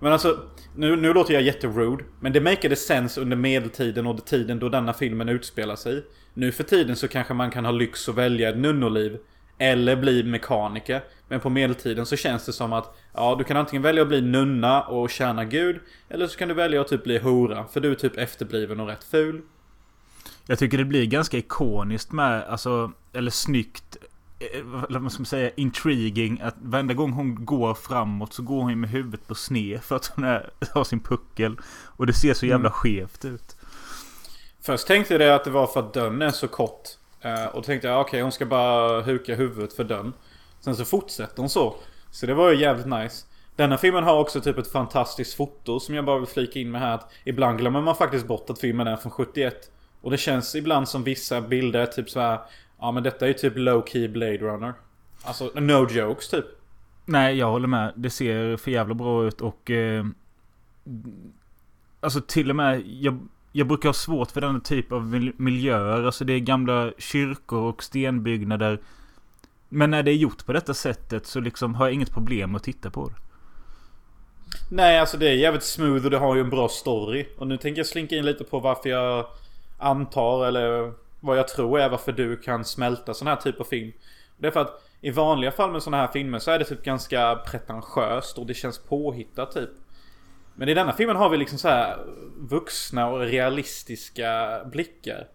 [0.00, 0.38] Men alltså,
[0.76, 2.04] nu, nu låter jag jätterude.
[2.20, 6.04] Men det makade sense under medeltiden och tiden då denna filmen utspelar sig.
[6.34, 9.18] Nu för tiden så kanske man kan ha lyx och välja ett nunnoliv.
[9.58, 11.00] Eller bli mekaniker.
[11.28, 14.20] Men på medeltiden så känns det som att Ja, du kan antingen välja att bli
[14.20, 15.80] nunna och tjäna gud.
[16.08, 17.64] Eller så kan du välja att typ bli hora.
[17.64, 19.42] För du är typ efterbliven och rätt ful.
[20.50, 23.96] Jag tycker det blir ganska ikoniskt med, alltså, eller snyggt.
[24.38, 25.50] eh, Vad ska man säga?
[25.56, 26.40] Intriguing.
[26.40, 29.82] Att varenda gång hon går framåt så går hon med huvudet på sned.
[29.82, 31.56] För att hon är, har sin puckel.
[31.96, 32.72] Och det ser så jävla Mm.
[32.72, 33.56] skevt ut.
[34.62, 36.88] Först tänkte jag att det var för att dörren är så kort.
[37.20, 40.12] Eh, Och då tänkte jag okej hon ska bara huka huvudet för dörren.
[40.60, 41.74] Sen så fortsätter hon så.
[42.10, 43.26] Så det var ju jävligt nice.
[43.56, 46.80] Denna filmen har också typ ett fantastiskt foto som jag bara vill flika in med
[46.80, 46.94] här.
[46.94, 49.70] Att ibland glömmer man faktiskt bort att filmen är från 71.
[50.00, 52.40] Och det känns ibland som vissa bilder typ så här.
[52.80, 54.74] Ja men detta är ju typ low key Blade Runner.
[55.22, 56.44] Alltså no jokes typ.
[57.04, 57.92] Nej, jag håller med.
[57.96, 59.70] Det ser för jävla bra ut och...
[59.70, 60.06] Eh,
[62.00, 62.82] alltså till och med...
[62.86, 63.18] Jag,
[63.52, 66.02] jag brukar ha svårt för den typ av mil- miljöer.
[66.02, 68.80] Alltså det är gamla kyrkor och stenbyggnader.
[69.68, 72.62] Men när det är gjort på detta sättet så liksom har jag inget problem att
[72.62, 73.14] titta på det.
[74.70, 77.26] Nej alltså det är jävligt smooth och det har ju en bra story.
[77.38, 79.26] Och nu tänker jag slinka in lite på varför jag
[79.80, 83.92] antar eller vad jag tror är varför du kan smälta sån här typ av film.
[84.36, 86.82] Det är för att i vanliga fall med såna här filmer så är det typ
[86.82, 89.70] ganska pretentiöst och det känns påhittat typ.
[90.54, 91.98] Men i denna filmen har vi liksom så här
[92.38, 95.28] vuxna och realistiska blickar.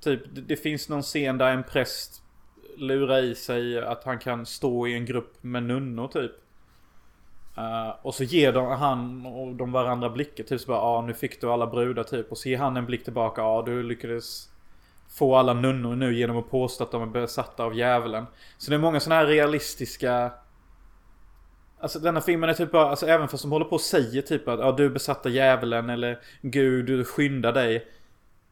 [0.00, 2.22] Typ det, det finns någon scen där en präst
[2.76, 6.32] lurar i sig att han kan stå i en grupp med nunnor typ.
[7.58, 10.44] Uh, och så ger de, han och de varandra blickar.
[10.44, 12.32] Typ så bara ja ah, nu fick du alla brudar typ.
[12.32, 13.40] Och så ger han en blick tillbaka.
[13.40, 14.48] Ja ah, du lyckades
[15.18, 18.26] få alla nunnor nu genom att påstå att de är besatta av djävulen.
[18.58, 20.32] Så det är många sådana här realistiska
[21.82, 24.48] Alltså denna filmen är typ bara, alltså även fast de håller på och säger typ
[24.48, 27.86] att ja, du är besatta djävulen eller Gud, du skyndar dig.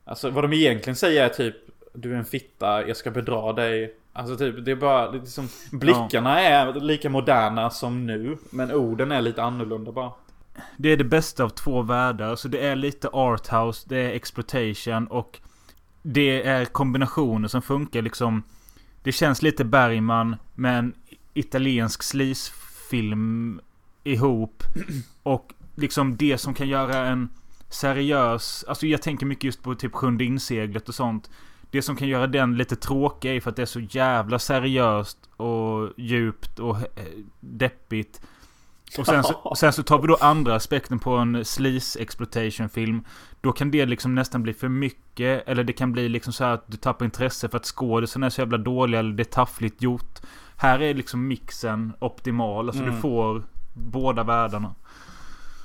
[0.04, 1.56] Alltså vad de egentligen säger är typ
[2.00, 3.94] du är en fitta, jag ska bedra dig.
[4.12, 8.38] Alltså typ, det är bara liksom Blickarna är lika moderna som nu.
[8.50, 10.12] Men orden är lite annorlunda bara.
[10.76, 12.36] Det är det bästa av två världar.
[12.36, 15.40] Så det är lite arthouse, det är exploitation och
[16.02, 18.42] det är kombinationer som funkar liksom.
[19.02, 20.94] Det känns lite Bergman med en
[21.34, 23.60] italiensk sleazefilm
[24.04, 24.62] ihop.
[25.22, 27.28] Och liksom det som kan göra en
[27.68, 28.64] seriös...
[28.68, 31.30] Alltså jag tänker mycket just på typ Sjunde inseglet och sånt.
[31.70, 35.18] Det som kan göra den lite tråkig är för att det är så jävla seriöst
[35.36, 36.76] och djupt och
[37.40, 38.20] deppigt.
[38.98, 43.04] Och sen så, sen så tar vi då andra aspekten på en sleaze exploitation film.
[43.40, 45.48] Då kan det liksom nästan bli för mycket.
[45.48, 48.30] Eller det kan bli liksom så här att du tappar intresse för att skådisen är
[48.30, 50.20] så jävla dålig eller det är taffligt gjort.
[50.56, 52.68] Här är liksom mixen optimal.
[52.68, 52.94] Alltså Mm.
[52.94, 53.42] du får
[53.74, 54.74] båda världarna.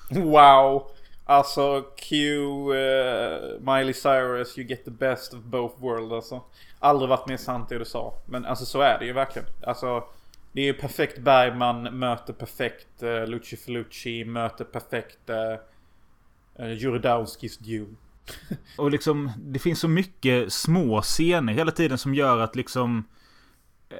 [0.09, 0.83] Wow!
[1.25, 6.41] Alltså Q, uh, Miley Cyrus, you get the best of both worlds alltså.
[6.79, 8.13] Aldrig varit mer sant det du sa.
[8.25, 9.47] Men alltså så är det ju verkligen.
[9.63, 10.03] Alltså
[10.51, 17.57] det är ju perfekt Bergman möter perfekt uh, Luci Felucci möter perfekt eh, uh, Juridowskis
[17.57, 17.95] Dune.
[18.77, 23.03] Och liksom det finns så mycket små scener hela tiden som gör att liksom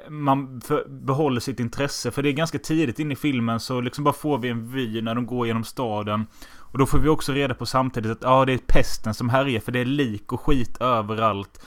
[0.08, 2.10] man behåller sitt intresse.
[2.10, 5.02] För det är ganska tidigt in i filmen så liksom bara får vi en vy
[5.02, 6.26] när de går genom staden.
[6.74, 9.60] Och då får vi också reda på samtidigt att ja, det är pesten som härjar
[9.60, 11.60] för det är lik och skit överallt.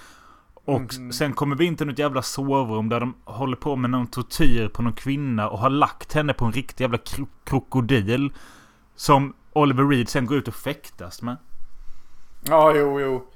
[0.54, 1.12] Och Mhm.
[1.12, 4.68] sen kommer vi in till något jävla sovrum där de håller på med någon tortyr
[4.68, 8.32] på någon kvinna och har lagt henne på en riktig jävla kro- krokodil.
[8.96, 11.38] Som Oliver Reed sen går ut och fäktas med.
[12.44, 13.28] Ja, jo, jo.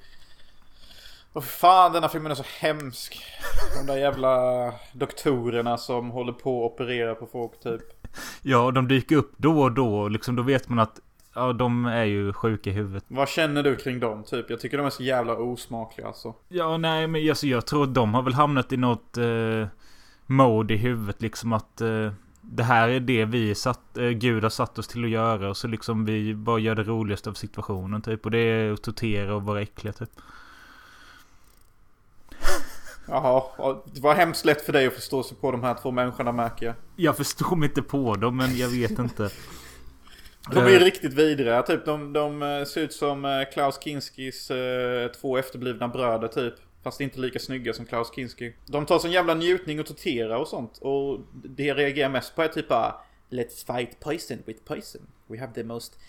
[1.34, 3.24] Och fan, denna filmen är så hemsk.
[3.80, 4.38] De där jävla
[4.94, 7.82] doktorerna som håller på att operera på folk typ.
[8.42, 10.08] Ja, och de dyker upp då och då.
[10.08, 11.00] Liksom, då vet man att
[11.34, 13.04] ja, de är ju sjuka i huvudet.
[13.08, 14.50] Vad känner du kring dem typ?
[14.50, 16.34] Jag tycker de är så jävla osmakliga alltså.
[16.48, 19.68] Ja, nej, men alltså, jag tror att de har väl hamnat i något eh,
[20.26, 21.22] mode i huvudet.
[21.22, 25.04] Liksom att eh, det här är det vi satt, eh, Gud har satt oss till
[25.04, 25.50] att göra.
[25.50, 28.26] Och så liksom vi bara gör det roligaste av situationen typ.
[28.26, 30.10] Och det är att tortera och vara äckliga typ.
[33.08, 35.92] Jaha, ja, det var hemskt lätt för dig att förstå sig på de här två
[35.92, 36.76] människorna märker jag.
[36.96, 39.30] Jag förstår mig inte på dem, men jag vet inte.
[40.50, 44.52] De är Eh, riktigt vidriga, typ de, de eh, ser ut som eh, Klaus Kinskis
[45.22, 46.54] två efterblivna bröder typ.
[46.84, 48.54] Fast inte lika snygga som Klaus Kinski.
[48.66, 50.78] De tar sån jävla njutning och tortera och sånt.
[50.78, 52.96] Och det jag reagerar mest på är typ bara
[53.30, 55.02] Let's fight poison with poison.
[55.28, 56.00] We have the most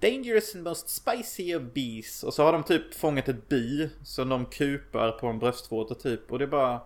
[0.00, 2.22] dangerous and most spicy of bees.
[2.22, 6.32] Och så har de typ fångat ett bi som de kupar på en bröstvårta typ.
[6.32, 6.80] Och det är bara...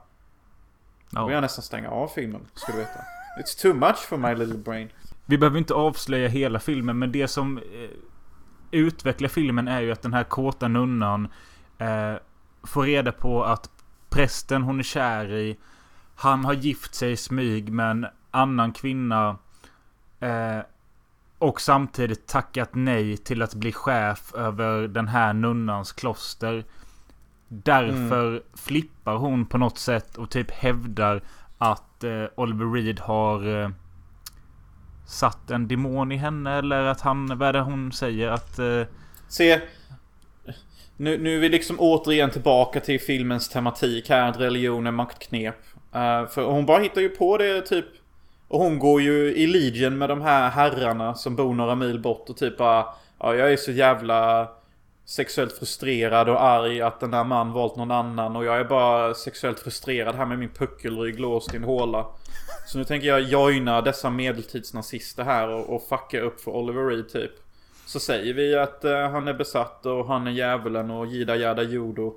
[1.10, 3.00] Då vill jag nästan stänga av filmen, ska du veta.
[3.38, 4.88] It's too much for my little brain.
[5.26, 7.62] Vi behöver inte avslöja hela filmen, men det som eh,
[8.70, 11.28] utvecklar filmen är ju att den här kåta nunnan
[11.78, 12.14] eh,
[12.62, 13.70] får reda på att
[14.08, 15.58] prästen hon är kär i,
[16.14, 19.38] han har gift sig i smyg med en annan kvinna.
[20.20, 20.58] Eh,
[21.38, 26.64] och samtidigt tackat nej till att bli chef över den här nunnans kloster.
[27.48, 31.22] Därför flippar hon på något sätt och typ hävdar
[31.58, 33.70] att eh, Oliver Reed har eh,
[35.10, 38.58] satt en demon i henne eller att han, vad är det hon säger att...
[38.58, 38.82] Eh,
[39.28, 39.60] Se.
[40.96, 44.28] Nu, nu är vi liksom återigen tillbaka till filmens tematik här.
[44.28, 45.56] Att religion är maktknep.
[45.94, 47.86] Uh, för hon bara hittar ju på det typ.
[48.48, 52.28] Och hon går ju i legion med de här herrarna som bor några mil bort
[52.28, 52.86] och typ bara.
[53.18, 54.48] Ja, jag är så jävla
[55.10, 58.36] sexuellt frustrerad och arg att den där man valt någon annan.
[58.36, 62.06] Och jag är bara sexuellt frustrerad här med min puckelrygg låst i en håla.
[62.66, 67.08] Så nu tänker jag joina dessa medeltidsnazister här och, och fucka upp för Oliver Reed
[67.08, 67.30] typ.
[67.86, 71.62] Så säger vi att eh, han är besatt och han är djävulen och jida jada
[71.62, 72.14] judo.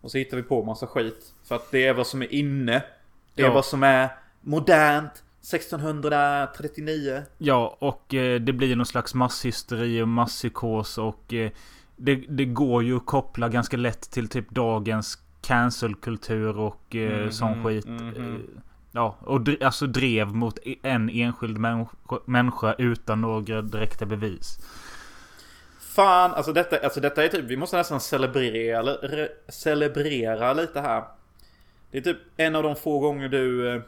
[0.00, 1.32] Och så hittar vi på massa skit.
[1.48, 2.82] För att det är vad som är inne.
[3.34, 3.52] Det är Ja.
[3.52, 4.08] vad som är
[4.40, 5.22] modernt.
[5.42, 7.22] 1639.
[7.38, 11.50] ja, och eh, det blir någon slags masshysteri och masspsykos och eh,
[11.98, 17.32] det, det går ju att koppla ganska lätt till typ dagens cancelkultur och eh, Mhm,
[17.32, 17.86] sån skit.
[17.86, 18.34] Eh,
[18.92, 24.58] Ja, och dr- alltså drev mot en enskild människa, människa utan några direkta bevis.
[25.80, 31.04] Fan, alltså detta, alltså detta är typ, vi måste nästan celebrera, re, celebrera lite här.
[31.90, 33.82] Det är typ en av de få gånger du eh,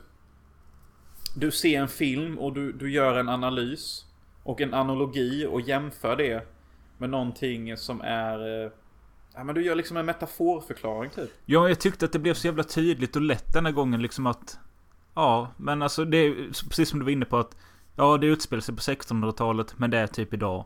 [1.35, 4.05] Du ser en film och du, du gör en analys
[4.43, 6.47] och en analogi och jämför det
[7.01, 8.71] med någonting som är eh,
[9.35, 11.31] Ja men du gör liksom en metaforförklaring typ.
[11.45, 14.27] Ja, jag tyckte att det blev så jävla tydligt och lätt den här gången liksom
[14.27, 14.59] att...
[15.15, 16.35] Ja, men alltså det är
[16.69, 17.57] precis som du var inne på att
[17.97, 20.65] Ja, det utspelar sig på 1600-talet, men det är typ idag.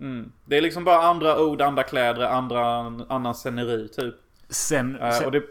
[0.00, 0.32] Mm.
[0.44, 2.76] Det är liksom bara andra ord, andra kläder, andra,
[3.08, 4.14] annan sceneri typ.
[4.48, 5.42] Sen, Eh, sen, och det,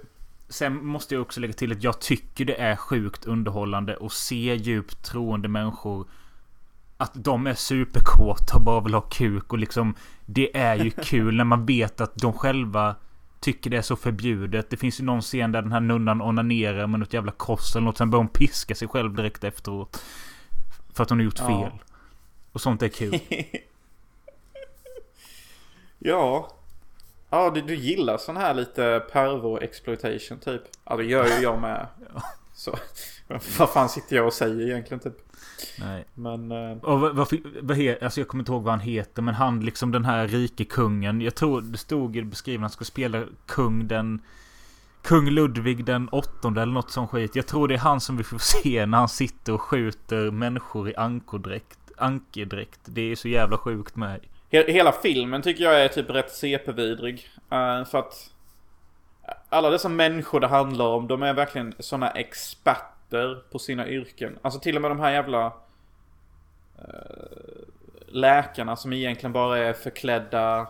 [0.49, 4.55] sen måste jag också lägga till att jag tycker det är sjukt underhållande att se
[4.55, 6.07] djupt troende människor.
[7.01, 11.35] Att de är superkåta och bara vill ha kuk och liksom Det är ju kul
[11.35, 12.95] när man vet att de själva
[13.39, 14.69] Tycker det är så förbjudet.
[14.69, 17.85] Det finns ju någon scen där den här nunnan onanerar med något jävla kors eller
[17.85, 17.97] något.
[17.97, 20.03] Sen börjar hon piska sig själv direkt efteråt.
[20.93, 21.47] För att hon har gjort Ja.
[21.47, 21.79] fel.
[22.51, 23.19] Och sånt är kul.
[25.99, 26.51] ja.
[27.29, 30.61] Ja, du, du gillar sån här lite pervo-exploitation typ.
[30.85, 31.87] Ja, det gör ju jag med.
[32.53, 32.77] Så,
[33.57, 35.17] vad fan sitter jag och säger egentligen typ?
[35.79, 36.05] Nej.
[36.15, 36.51] Men...
[36.51, 37.27] eh, Och vad, vad,
[37.61, 40.27] vad he, alltså jag kommer inte ihåg vad han heter men han liksom den här
[40.27, 41.21] rike kungen.
[41.21, 44.21] Jag tror det stod i beskrivningen att han ska spela kung den...
[45.03, 47.35] Kung Ludvig den åttonde eller något sånt skit.
[47.35, 50.89] Jag tror det är han som vi får se när han sitter och skjuter människor
[50.89, 51.79] i ankordräkt.
[51.97, 52.79] Ankedräkt.
[52.85, 54.19] Det är så jävla sjukt med.
[54.51, 57.29] He- Hela filmen tycker jag är typ rätt CP-vidrig.
[57.51, 58.31] Eh, för att
[59.49, 62.90] alla dessa människor det handlar om, de är verkligen såna experter
[63.51, 64.39] på sina yrken.
[64.41, 65.45] Alltså till och med de här jävla
[66.77, 66.83] eh,
[68.07, 70.67] läkarna som egentligen bara är förklädda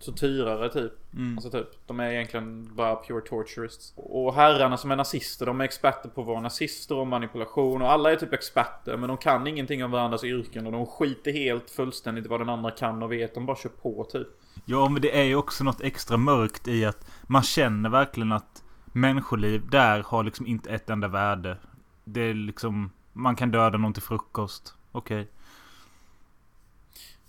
[0.00, 0.92] tortyrare typ.
[1.36, 3.92] Alltså typ, de är egentligen bara pure torturists.
[3.96, 7.82] Och herrarna som är nazister, de är experter på att vara nazister och manipulation.
[7.82, 10.66] Och alla är typ experter, men de kan ingenting om varandras yrken.
[10.66, 13.34] Och de skiter helt fullständigt vad den andra kan och vet.
[13.34, 14.28] De bara kör på typ.
[14.64, 18.62] Ja men det är ju också något extra mörkt i att man känner verkligen att
[18.94, 21.56] människoliv där har liksom inte ett enda värde.
[22.04, 22.90] Det är liksom...
[23.12, 24.74] Man kan döda någon till frukost.
[24.92, 25.28] Okej.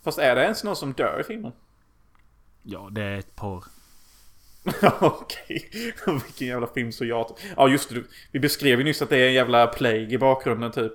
[0.04, 1.52] Fast är det ens någon som dör i filmen?
[2.64, 3.64] Ja, det är ett par.
[5.00, 5.70] Okej.
[6.06, 7.38] Vilken jävla film så jag...
[7.58, 10.72] Ja just det, vi beskrev ju nyss att det är en jävla plague i bakgrunden
[10.72, 10.94] typ.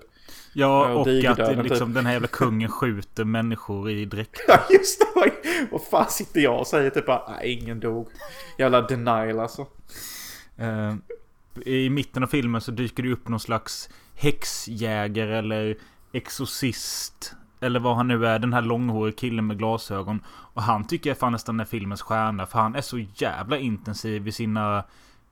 [0.52, 1.94] Ja, och digerdöden, att liksom typ.
[1.94, 4.40] den här jävla kungen skjuter människor i dräkt.
[4.48, 5.32] Ja just det!
[5.70, 8.08] Vad fan sitter jag och säger typ bara, nej ingen dog.
[8.58, 9.66] Jävla denial alltså.
[10.56, 10.94] Eh,
[11.64, 15.76] I mitten av filmen så dyker det upp någon slags häxjägare eller
[16.12, 17.34] exorcist.
[17.60, 18.38] Eller vad han nu är.
[18.38, 20.24] Den här långhåriga killen med glasögon.
[20.26, 22.46] Och han tycker jag fan nästan är filmens stjärna.
[22.46, 24.84] För han är så jävla intensiv i sina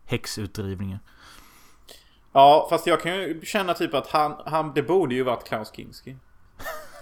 [0.04, 0.98] häxutdrivningar.
[2.32, 5.72] Ja, fast jag kan ju känna typ att han, han det borde ju varit Klaus
[5.76, 6.16] Kinski.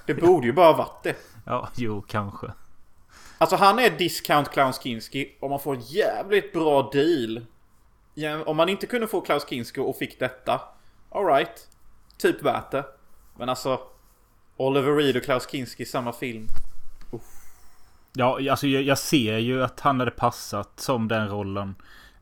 [0.06, 1.16] Det borde ju bara varit det.
[1.44, 2.52] Ja, jo, kanske.
[3.38, 7.46] Alltså han är discount Klaus Kinski och man får en jävligt bra deal.
[8.20, 10.60] Ja, Om man inte kunde få Klaus Kinski och fick detta.
[11.10, 11.68] Alright.
[12.16, 12.84] Typ värt det.
[13.38, 13.80] Men alltså.
[14.56, 16.46] Oliver Reed och Klaus Kinski i samma film.
[18.12, 21.74] Ja, alltså jag, jag ser ju att han hade passat som den rollen.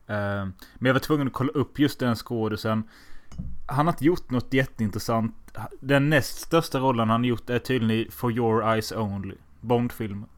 [0.07, 2.83] Eh, men jag var tvungen att kolla upp just den skådisen.
[3.67, 5.35] Han har inte gjort något jätteintressant.
[5.79, 9.35] Den näst största rollen han gjort är tydligen i For Your Eyes Only.
[9.61, 10.29] Bondfilmen.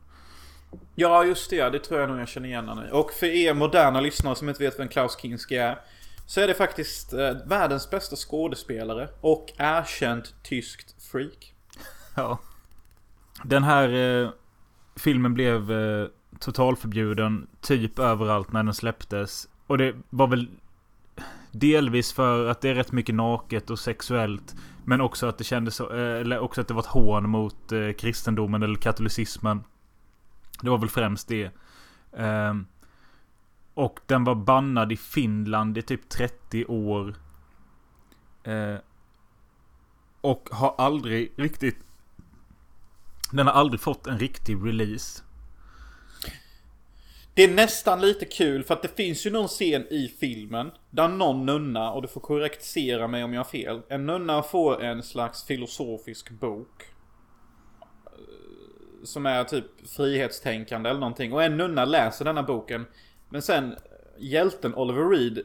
[0.95, 1.55] Ja, just det.
[1.55, 1.69] ja.
[1.69, 2.87] Det tror jag nog jag känner igen nu.
[2.87, 2.91] i.
[2.91, 5.79] Och för er moderna lyssnare som inte vet vem Klaus Kinski är.
[6.25, 9.09] Så är det faktiskt eh, världens bästa skådespelare.
[9.21, 11.53] Och erkänt tyskt freak.
[12.15, 12.39] Ja.
[13.43, 13.89] Den här
[14.23, 14.29] eh,
[14.95, 16.07] filmen blev eh,
[16.39, 19.47] totalförbjuden typ överallt när den släpptes.
[19.67, 20.47] Och det var väl
[21.51, 24.55] delvis för att det är rätt mycket naket och sexuellt.
[24.85, 27.91] Men också att det kändes eh, eller också att det var ett hån mot eh,
[27.91, 29.63] kristendomen eller katolicismen.
[30.61, 31.51] Det var väl främst det.
[32.17, 32.65] Ehm,
[33.73, 37.15] och den var bannad i Finland i typ 30 år.
[38.43, 38.75] Eh,
[40.21, 41.77] och har aldrig riktigt...
[43.31, 45.23] Den har aldrig fått en riktig release.
[47.33, 51.07] Det är nästan lite kul för att det finns ju någon scen i filmen där
[51.07, 53.81] någon nunna, och du får korrektsera mig om jag har fel.
[53.89, 56.90] En nunna får en slags filosofisk bok.
[59.03, 61.33] Som är typ frihetstänkande eller någonting.
[61.33, 62.85] Och en nunna läser denna boken.
[63.29, 63.75] Men sen
[64.17, 65.41] hjälten Oliver Reed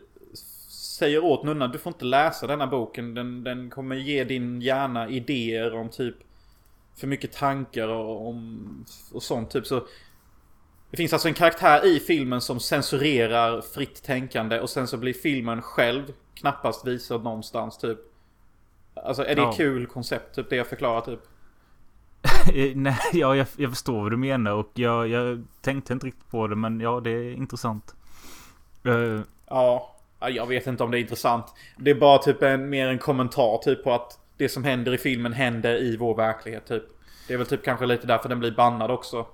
[0.70, 3.14] säger åt nunnan du får inte läsa denna boken.
[3.14, 6.14] Den, den kommer ge din hjärna idéer om typ
[6.96, 9.66] för mycket tankar och, om, och sånt typ.
[9.66, 9.86] Så
[10.90, 15.12] det finns alltså en karaktär i filmen som censurerar fritt tänkande och sen så blir
[15.12, 17.98] filmen själv knappast visad någonstans typ.
[18.94, 21.20] Alltså är det ett kul koncept typ det jag förklarar typ?
[22.54, 26.30] Eh, nej, ja, jag, jag förstår vad du menar och jag, jag tänkte inte riktigt
[26.30, 27.94] på det men ja, det är intressant.
[28.86, 31.46] Uh, Ja, ja, jag vet inte om det är intressant.
[31.76, 34.98] Det är bara typ en, mer en kommentar typ på att det som händer i
[34.98, 36.84] filmen händer i vår verklighet typ.
[37.28, 39.26] Det är väl typ kanske lite därför den blir bannad också.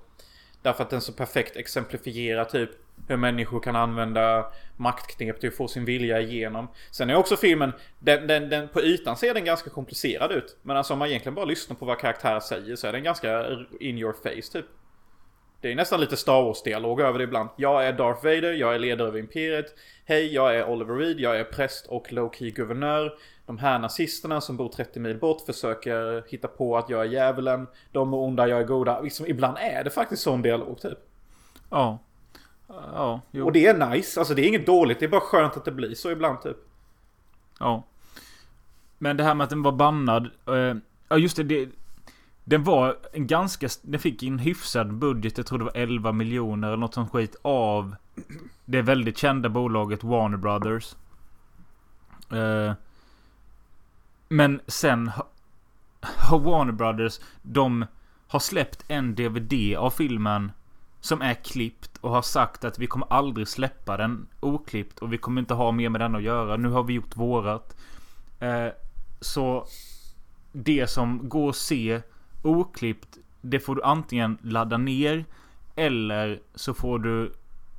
[0.61, 2.69] Därför att den så perfekt exemplifierar typ
[3.07, 4.45] hur människor kan använda
[4.77, 6.67] maktknep till att få sin vilja igenom.
[6.91, 10.57] Sen är också filmen, den, den, den, på ytan ser den ganska komplicerad ut.
[10.61, 13.45] Men alltså om man egentligen bara lyssnar på vad karaktärer säger så är den ganska
[13.79, 14.65] in your face typ.
[15.61, 17.49] Det är nästan lite Star Wars-dialog över det ibland.
[17.55, 19.65] Jag är Darth Vader, jag är ledare över Imperiet.
[20.05, 23.13] Hej, jag är Oliver Reed, jag är präst och low-key guvernör.
[23.45, 27.67] De här nazisterna som bor 30 mil bort försöker hitta på att jag är djävulen.
[27.91, 29.01] De är onda, jag är goda.
[29.01, 30.97] Liksom, ibland är det faktiskt sån dialog typ.
[31.69, 31.99] Ja.
[32.67, 33.45] Ja, jo.
[33.45, 35.71] Och det är nice, alltså det är inget dåligt, det är bara skönt att det
[35.71, 36.57] blir så ibland typ.
[37.59, 37.83] Ja.
[38.97, 40.29] Men det här med att den var bannad.
[40.47, 40.75] Eh,
[41.09, 41.69] ja just det, det.
[42.43, 43.67] Den var en ganska...
[43.81, 45.37] Den fick en hyfsad budget.
[45.37, 47.35] Jag tror det var 11 miljoner eller något sånt skit.
[47.41, 47.95] Av
[48.65, 50.95] det väldigt kända bolaget Warner Brothers.
[52.31, 52.73] Eh,
[54.29, 55.27] men sen ha-
[56.01, 57.19] har Warner Brothers.
[57.41, 57.85] De
[58.27, 60.51] har släppt en DVD av filmen.
[61.03, 64.99] Som är klippt och har sagt att vi kommer aldrig släppa den oklippt.
[64.99, 66.57] Och vi kommer inte ha mer med den att göra.
[66.57, 67.75] Nu har vi gjort vårat.
[68.39, 68.67] Eh,
[69.21, 69.67] så
[70.51, 72.01] det som går att se
[72.43, 73.17] oklippt.
[73.41, 75.25] Det får du antingen ladda ner.
[75.75, 77.33] Eller så får du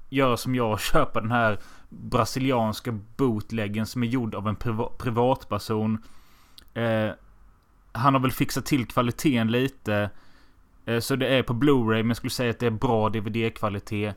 [0.09, 1.59] göra som jag och köpa den här
[1.89, 5.99] brasilianska bootleggen som är gjord av en priva privatperson.
[6.75, 7.11] Eh,
[7.93, 10.11] han har väl fixat till kvaliteten lite.
[10.85, 14.15] Eh, så det är på Blu-ray men jag skulle säga att det är bra DVD-kvalitet.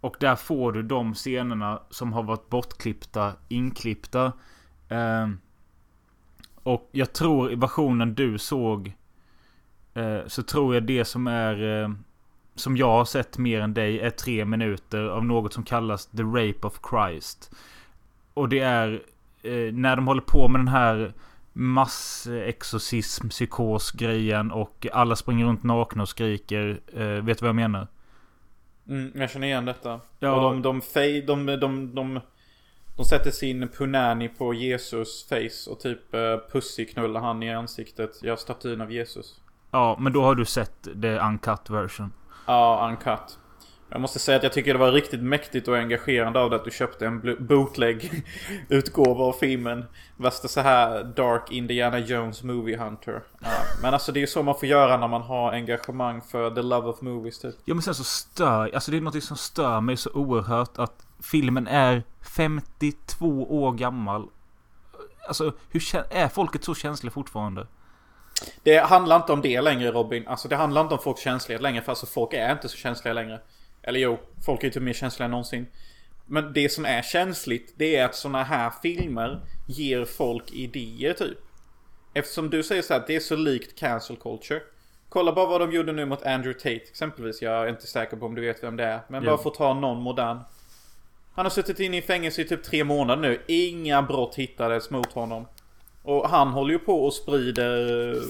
[0.00, 4.32] Och där får du de scenerna som har varit bortklippta, inklippta.
[4.88, 5.38] Ehm,
[6.62, 8.92] och jag tror i versionen du såg.
[9.94, 11.82] Eh, så tror jag det som är...
[11.82, 11.90] Eh,
[12.56, 16.22] som jag har sett mer än dig är tre minuter av något som kallas The
[16.22, 17.54] Rape of Christ.
[18.34, 19.02] Och det är
[19.72, 21.14] när de håller på med den här
[21.56, 26.80] massexorcism, psykos-grejen och alla springer runt nakna och skriker.
[26.92, 27.88] Eh, vet du vad jag menar?
[28.88, 30.00] Mm, jag känner igen detta.
[30.18, 30.34] Ja.
[30.34, 32.20] Och de, de, fej, de, de, de, de,
[32.96, 38.22] de sätter sin punani på Jesus face och typ eh, pussiknullar han i ansiktet.
[38.22, 39.40] Gör statyn av Jesus.
[39.70, 42.12] Ja, men då har du sett the uncut version.
[42.46, 43.38] Ja, uncut.
[43.94, 46.64] Jag måste säga att jag tycker det var riktigt mäktigt och engagerande av dig att
[46.64, 48.24] du köpte en blu- bootleg
[48.68, 49.84] utgåva av filmen.
[50.16, 53.22] Värsta så här Dark Indiana Jones Movie Hunter.
[53.40, 53.48] Ja,
[53.82, 56.62] men alltså det är ju så man får göra när man har engagemang för the
[56.62, 57.54] love of movies typ.
[57.64, 61.06] Ja men sen så stör, alltså det är något som stör mig så oerhört att
[61.22, 62.02] filmen är
[62.36, 63.26] 52
[63.64, 64.28] år gammal.
[65.28, 67.66] Alltså hur är folket så känsliga fortfarande?
[68.62, 70.28] Det handlar inte om det längre Robin.
[70.28, 71.82] Alltså det handlar inte om folks känslighet längre.
[71.82, 73.40] För alltså folk är inte så känsliga längre.
[73.86, 75.66] Eller jo, folk är ju typ mer känsliga än någonsin.
[76.26, 81.38] Men det som är känsligt, det är att såna här filmer ger folk idéer typ.
[82.14, 84.60] Eftersom du säger så här, det är så likt cancel culture.
[85.08, 87.42] Kolla bara vad de gjorde nu mot Andrew Tate exempelvis.
[87.42, 89.00] Jag är inte säker på om du vet vem det är.
[89.08, 90.40] Men bara för att ta någon modern.
[91.34, 93.42] Han har suttit inne i fängelse i typ tre månader nu.
[93.46, 95.46] Inga brott hittades mot honom.
[96.02, 98.22] Och han håller ju på och sprider eh,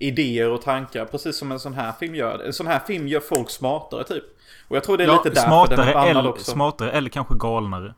[0.00, 1.04] idéer och tankar.
[1.04, 2.38] Precis som en sån här film gör.
[2.38, 4.24] En sån här film gör folk smartare typ.
[4.68, 6.50] Och jag tror det är lite därför smartare, den är eller, också.
[6.50, 7.94] smartare eller kanske galnare.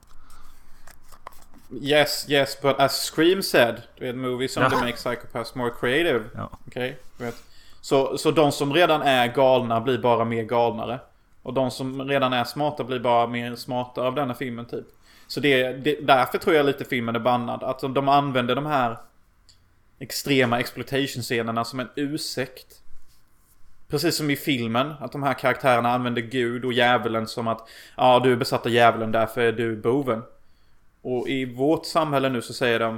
[1.81, 4.69] Yes, yes, but as Scream said, det är en movie som Ja.
[4.73, 4.79] ja.
[4.79, 6.25] make psychopaths more creative.
[6.35, 6.51] Ja.
[6.67, 7.43] Okej, du vet.
[7.81, 11.01] Så, så de som redan är galna blir bara mer galnare.
[11.43, 14.87] Och de som redan är smarta blir bara mer smarta av denna filmen typ.
[15.27, 17.63] Så det, det, därför tror jag lite filmen är bannad.
[17.63, 18.97] Att de använder de här
[20.03, 22.83] extrema exploitation-scenerna som en ursäkt.
[23.89, 28.21] Precis som i filmen, att de här karaktärerna använder Gud och djävulen som att Ja,
[28.25, 30.23] du är besatt av djävulen, därför är du boven.
[31.03, 32.95] Och i vårt samhälle nu så säger de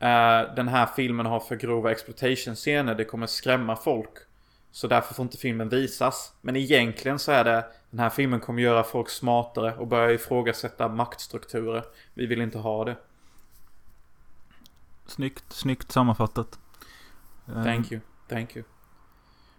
[0.00, 4.12] eh, Den här filmen har för grova exploitation-scener, det kommer skrämma folk.
[4.72, 6.32] Så därför får inte filmen visas.
[6.40, 10.88] Men egentligen så är det Den här filmen kommer göra folk smartare och börja ifrågasätta
[10.88, 11.84] maktstrukturer.
[12.14, 12.96] Vi vill inte ha det.
[15.06, 16.58] Snyggt, snyggt sammanfattat.
[17.48, 18.64] Eh, Thank you, thank you.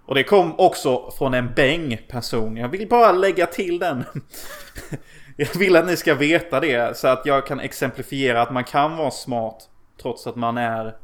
[0.06, 2.58] Och det kom också från en Beng-person.
[2.58, 4.04] Jag vill bara lägga till den.
[5.40, 8.98] Jag vill att ni ska veta det så att jag kan exemplifiera att man kan
[8.98, 9.70] vara smart
[10.02, 10.98] trots att man är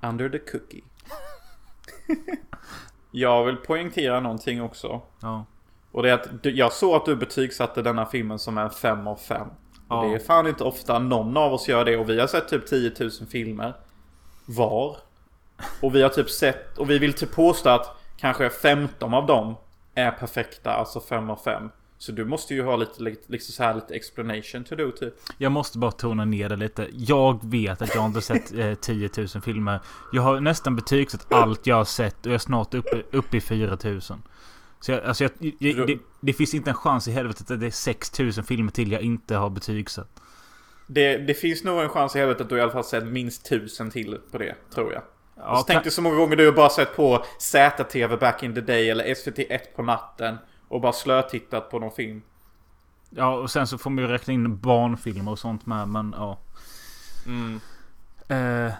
[0.00, 0.82] under the cookie.
[3.10, 5.02] Jag vill poängtera någonting också.
[5.20, 5.44] Ja.
[5.92, 9.16] Och det är att jag såg att du betygsatte denna filmen som en 5 av
[9.16, 9.48] 5.
[9.94, 10.08] Ja.
[10.08, 12.66] Det är fan inte ofta någon av oss gör det och vi har sett typ
[12.66, 13.72] 10 000 filmer.
[14.46, 14.96] Var.
[15.80, 19.54] Och vi har typ sett, och vi vill typ påstå att kanske 15 av dem
[19.94, 21.70] är perfekta, alltså 5 av 5.
[21.98, 25.14] Så du måste ju ha lite, liksom så här lite explanation to do typ.
[25.38, 26.88] Jag måste bara tona ner det lite.
[26.92, 29.80] Jag vet att jag inte sett eh, 10 000 filmer.
[30.12, 33.40] Jag har nästan betygsatt allt jag har sett och jag är snart uppe, uppe i
[33.40, 34.00] 4 000.
[34.84, 37.66] Så jag, alltså jag, jag, det, det finns inte en chans i helvetet att det
[37.66, 40.20] är 6000 filmer till jag inte har betygsatt.
[40.86, 43.44] Det, det finns nog en chans i helvetet att du i alla fall sett minst
[43.48, 45.02] tusen till på det, tror jag.
[45.36, 48.54] Ja, så tänk dig så många gånger du har bara sett på ZTV back in
[48.54, 50.36] the day eller SVT1 på natten.
[50.68, 52.22] Och bara slötittat på någon film.
[53.10, 56.38] Ja, och sen så får man ju räkna in barnfilmer och sånt med, men ja.
[57.26, 57.60] Mm.
[58.28, 58.72] Eh,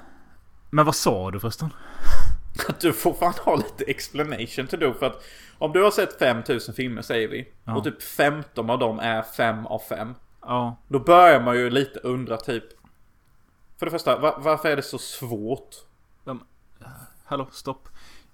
[0.70, 1.72] men vad sa du förresten?
[2.68, 5.22] Att du får fan ha lite explanation to do för att
[5.64, 7.48] om du har sett 5000 filmer säger vi.
[7.64, 7.76] Ja.
[7.76, 10.14] Och typ 15 av dem är 5 av 5.
[10.40, 10.76] Ja.
[10.88, 12.64] Då börjar man ju lite undra typ.
[13.78, 15.76] För det första, va- varför är det så svårt?
[17.24, 17.88] Hallå, stopp.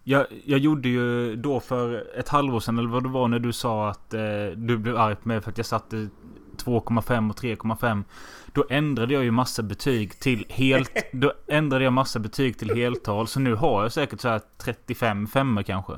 [0.05, 3.53] Jag, jag gjorde ju då för ett halvår sedan, eller vad det var, när du
[3.53, 4.21] sa att eh,
[4.57, 8.05] du blev arg på mig för att jag satte 2,5 och 3,5.
[8.53, 10.93] Då ändrade jag ju massa betyg till helt...
[11.13, 13.27] då ändrade jag massa betyg till heltal.
[13.29, 15.93] Så nu har jag säkert så här 35 femmor kanske.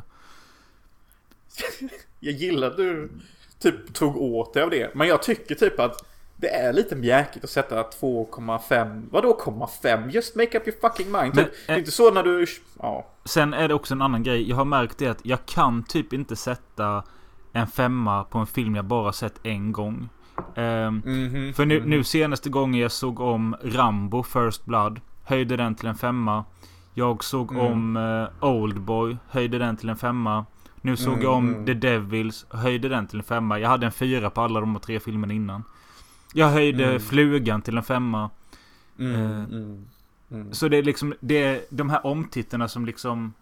[2.20, 3.10] Jag gillar att du
[3.58, 4.94] typ tog åt dig av det.
[4.94, 6.04] Men jag tycker typ att
[6.36, 9.06] det är lite mjäkigt att sätta 2,5.
[9.10, 10.10] Vadå 0,5?
[10.10, 11.34] Just make up your fucking mind.
[11.34, 11.52] Men, typ.
[11.54, 12.46] eh, det är inte så när du...
[12.78, 13.06] Ja.
[13.24, 14.48] Sen är det också en annan grej.
[14.48, 17.02] Jag har märkt det att jag kan typ inte sätta
[17.52, 20.08] en femma på en film jag bara sett en gång.
[20.56, 21.90] Ehm, Mhm, för nu, mhm.
[21.90, 25.00] nu senaste gången jag såg om Rambo First Blood.
[25.24, 26.44] Höjde den till en femma.
[26.94, 27.66] Jag såg Mm.
[27.66, 29.16] om eh, Oldboy.
[29.28, 30.46] Höjde den till en femma.
[30.82, 31.66] Nu såg Mm, jag om mm.
[31.66, 32.46] The Devils.
[32.50, 33.58] Höjde den till en femma.
[33.58, 35.64] Jag hade en fyra på alla de tre filmerna innan.
[36.34, 37.00] Jag höjde Mm.
[37.00, 38.30] Flugan till en femma.
[38.98, 39.86] Mm, Eh, mm,
[40.30, 40.52] mm.
[40.54, 43.34] Så det är liksom det är de här omtitlarna som liksom...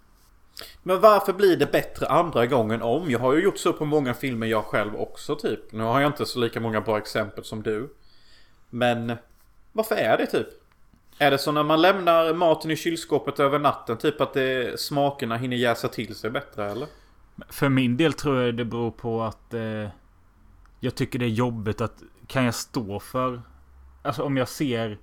[0.83, 3.11] Men varför blir det bättre andra gången om?
[3.11, 5.73] Jag har ju gjort så på många filmer jag själv också typ.
[5.73, 7.95] Nu har jag inte så lika många bra exempel som du.
[8.71, 9.13] Men
[9.73, 10.47] varför är det typ?
[11.19, 15.37] Är det så när man lämnar maten i kylskåpet över natten typ att det, smakerna
[15.37, 16.89] hinner jäsa till sig bättre eller?
[17.49, 19.89] För min del tror jag det beror på att eh,
[20.81, 23.43] jag tycker det är jobbigt att kan jag stå för
[24.03, 24.99] Alltså om jag ser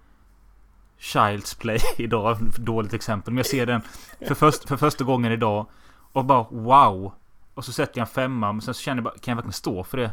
[1.00, 3.34] Child's Play idag, dåligt exempel.
[3.34, 3.82] Men jag ser den
[4.28, 5.66] för, först, för första gången idag
[6.14, 7.14] och bara wow.
[7.54, 9.54] Och så sätter jag en femma men sen så känner jag bara, kan jag verkligen
[9.54, 10.12] stå för det?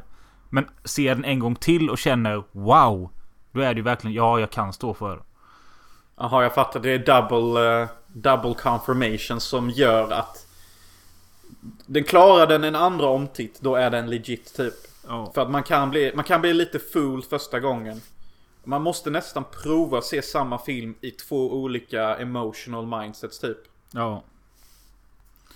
[0.50, 3.10] Men ser jag den en gång till och känner wow.
[3.52, 5.22] Då är det ju verkligen, ja jag kan stå för det.
[6.16, 6.80] Jaha, jag fattar.
[6.80, 10.46] Det är double, uh, double confirmation som gör att
[11.86, 14.74] den klarar den en andra omtitt, då är den legit typ.
[15.08, 15.32] Ja.
[15.34, 18.00] För att man kan bli, man kan bli lite fooled första gången.
[18.64, 23.58] Man måste nästan prova se samma film i två olika emotional mindsets typ.
[23.90, 24.22] Ja.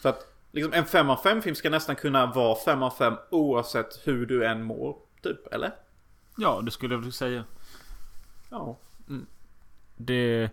[0.00, 3.14] För att liksom en 5 av 5 film ska nästan kunna vara 5 av 5
[3.30, 4.96] oavsett hur du än mår.
[5.22, 5.74] Typ, eller?
[6.36, 7.44] Ja, det skulle jag vilja säga.
[8.50, 8.76] Ja.
[9.96, 10.50] Det...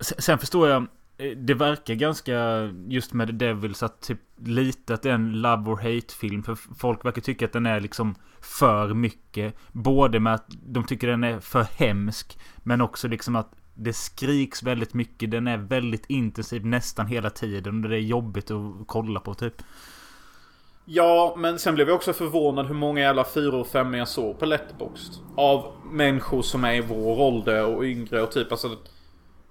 [0.00, 0.86] Sen sen förstår jag.
[1.16, 5.32] Eh, det verkar ganska just med The Devils att typ lite att det är en
[5.32, 6.42] love or hate film.
[6.42, 9.54] För folk verkar tycka att den är liksom för mycket.
[9.72, 12.38] Både med att de tycker den är för hemsk.
[12.56, 15.30] Men också liksom att det skriks väldigt mycket.
[15.30, 17.84] Den är väldigt intensiv nästan hela tiden.
[17.84, 19.62] Och det är jobbigt att kolla på typ.
[20.84, 24.38] Ja, men sen blev jag också förvånad hur många jävla 4 och 5 jag såg
[24.38, 25.12] på Letterboxd.
[25.36, 28.76] Av människor som är i vår ålder och yngre och typ alltså...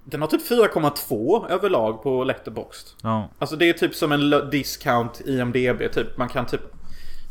[0.03, 2.87] Den har typ 4,2 överlag på Letterboxd.
[3.03, 3.29] Ja.
[3.39, 6.17] Alltså det är typ som en discount IMDB typ.
[6.17, 6.61] Man kan typ...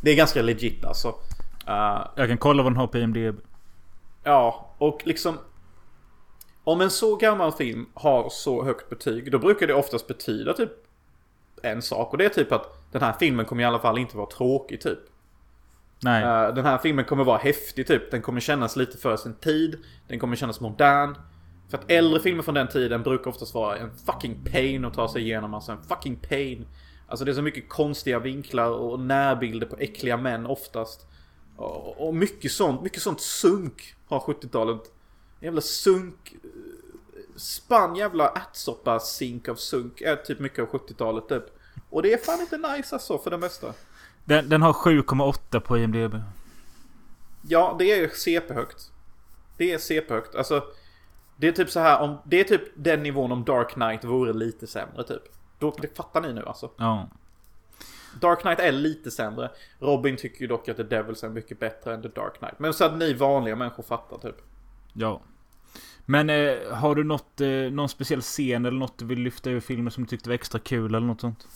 [0.03, 1.09] Det är ganska legit alltså.
[1.69, 3.41] Uh, Jag kan kolla vad den har på IMDB.
[4.25, 5.39] Ja, och liksom...
[6.65, 10.71] Om en så gammal film har så högt betyg, då brukar det oftast betyda typ
[11.63, 12.13] en sak.
[12.13, 14.81] Och det är typ att den här filmen kommer i alla fall inte vara tråkig
[14.81, 14.99] typ.
[16.03, 16.23] Nej.
[16.23, 18.11] Eh, den här filmen kommer vara häftig typ.
[18.11, 19.79] Den kommer kännas lite för sin tid.
[20.09, 21.15] Den kommer kännas modern.
[21.71, 25.09] För att äldre filmer från den tiden brukar oftast vara en fucking pain att ta
[25.09, 25.55] sig igenom.
[25.55, 26.67] Alltså en fucking pain.
[27.07, 31.07] Alltså det är så mycket konstiga vinklar och närbilder på äckliga män oftast.
[31.97, 34.81] Och, mycket sånt, mycket sånt sunk har 70-talet.
[35.41, 36.35] Jävla sunk.
[37.37, 41.45] Spann jävla ärtsoppa sink av sunk är typ mycket av 70-talet typ.
[41.91, 43.73] Och det är fan inte nice alltså för det mesta.
[44.25, 46.15] Den, den har 7,8 på IMDB.
[47.49, 48.91] Ja, det är CP-högt.
[49.57, 50.35] Det är CP-högt.
[50.35, 50.65] Alltså,
[51.41, 52.19] det är typ så här om...
[52.25, 55.23] Det är typ den nivån om Dark Knight vore lite sämre typ.
[55.59, 56.71] Då, det fattar ni nu alltså.
[56.77, 57.09] Ja.
[58.21, 59.51] Dark Knight är lite sämre.
[59.79, 62.59] Robin tycker ju dock att The Devils är mycket bättre än The Dark Knight.
[62.59, 64.37] Men så att ni vanliga människor fattar typ.
[64.93, 65.21] Ja.
[66.07, 69.61] Men eh, har du något, eh, någon speciell scen eller något du vill lyfta ur
[69.61, 71.47] filmen som du tyckte var extra kul eller något sånt?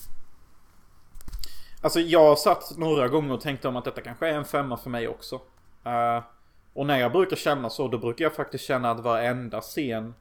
[1.82, 4.90] Alltså jag satt några gånger och tänkte om att detta kanske är en femma för
[4.90, 5.40] mig också.
[5.84, 6.22] Eh,
[6.74, 10.14] och när jag brukar känna så, då brukar jag faktiskt känna att varenda scen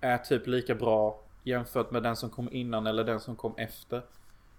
[0.00, 4.02] är typ lika bra jämfört med den som kom innan eller den som kom efter.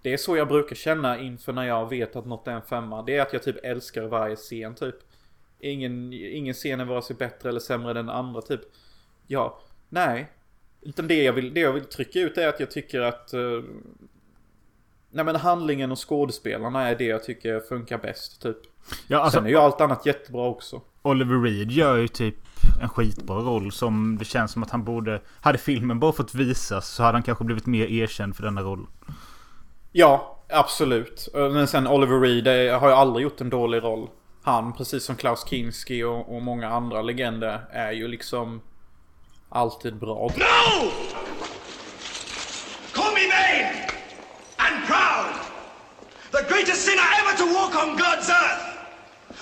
[0.02, 3.02] Det är så jag brukar känna inför när jag vet att något är en femma.
[3.02, 4.94] Det är att jag typ älskar varje scen typ.
[5.58, 8.60] Ingen, ingen scen är vare sig bättre eller sämre än den andra typ.
[9.26, 10.32] Ja, nej.
[10.80, 13.34] Utan det jag vill, det jag vill trycka ut är att jag tycker att...
[13.34, 13.64] Uh,
[15.10, 18.58] nej men handlingen och skådespelarna är det jag tycker funkar bäst typ.
[19.08, 20.82] Ja, alltså, Sen är ju allt annat jättebra också.
[21.08, 22.36] Oliver Reed gör ju typ
[22.82, 25.20] en skitbra roll som det känns som att han borde...
[25.40, 28.86] Hade filmen bara fått visas så hade han kanske blivit mer erkänd för denna roll.
[29.92, 31.28] Ja, absolut.
[31.34, 34.08] Men sen Oliver Reed har ju aldrig gjort en dålig roll.
[34.42, 38.60] Han, precis som Klaus Kinski och, och många andra legender, är ju liksom
[39.48, 40.32] alltid bra.
[40.36, 40.90] No!
[42.92, 43.66] Call me vain
[44.56, 45.34] and proud.
[46.32, 48.67] The greatest sinner ever to walk on God's earth.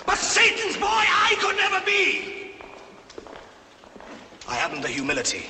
[0.06, 2.52] But Satan's boy I could never be.
[4.48, 5.44] I haven't the humility.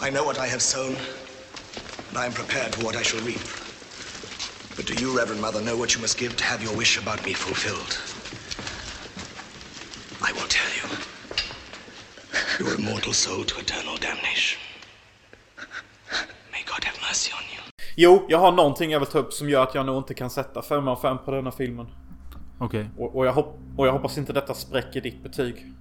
[0.00, 0.96] I know what I have sown,
[2.08, 3.40] and I am prepared for what I shall reap.
[4.76, 7.24] But do you, Reverend Mother, know what you must give to have your wish about
[7.24, 7.96] me fulfilled?
[10.20, 10.86] I will tell you.
[12.58, 14.60] Your immortal soul to eternal damnation.
[16.52, 17.60] May God have mercy on you.
[17.96, 20.30] Jo, jag har någonting jag vill ta upp som gör att jag nog inte kan
[20.30, 21.86] sätta 5 av 5 på denna filmen.
[22.58, 22.90] Okej.
[22.98, 25.72] Och, och, jag hopp, och jag hoppas inte detta spräcker ditt betyg.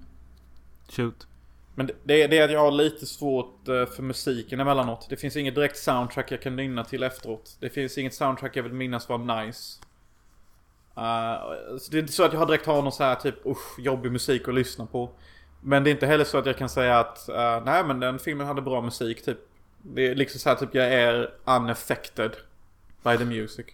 [0.90, 1.28] Shoot.
[1.76, 5.06] Men det- det, är- det är att jag har lite svårt eh, för musiken emellanåt.
[5.10, 7.58] Det finns inget direkt soundtrack jag kan nynna till efteråt.
[7.60, 9.80] Det finns inget soundtrack jag vill minnas var nice.
[10.98, 13.80] Eh, så det är inte så att jag direkt har någon så här typ usch,
[13.80, 15.10] jobbig musik att lyssna på.
[15.62, 18.20] Men det är inte heller så att jag kan säga att eh, nej men den
[18.20, 19.38] filmen hade bra musik typ.
[19.82, 22.32] Det är liksom så här typ jag är unaffected
[23.04, 23.66] by the music.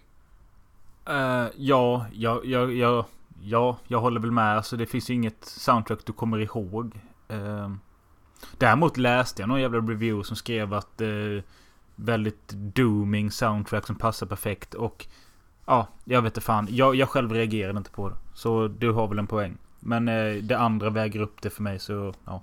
[1.08, 3.06] Uh, ja, ja, ja, ja,
[3.42, 4.56] ja, jag håller väl med.
[4.56, 7.00] Alltså det finns ju inget soundtrack du kommer ihåg.
[7.32, 7.74] Uh,
[8.58, 11.42] däremot läste jag någon jävla review som skrev att det är
[11.96, 14.74] väldigt dooming soundtrack som passar perfekt.
[14.74, 15.06] Och
[15.66, 16.68] ja, jag vet inte fan.
[16.70, 18.16] Jag, jag själv reagerade inte på det.
[18.34, 19.58] Så du har väl en poäng.
[19.80, 22.42] Men uh, det andra väger upp det för mig så ja.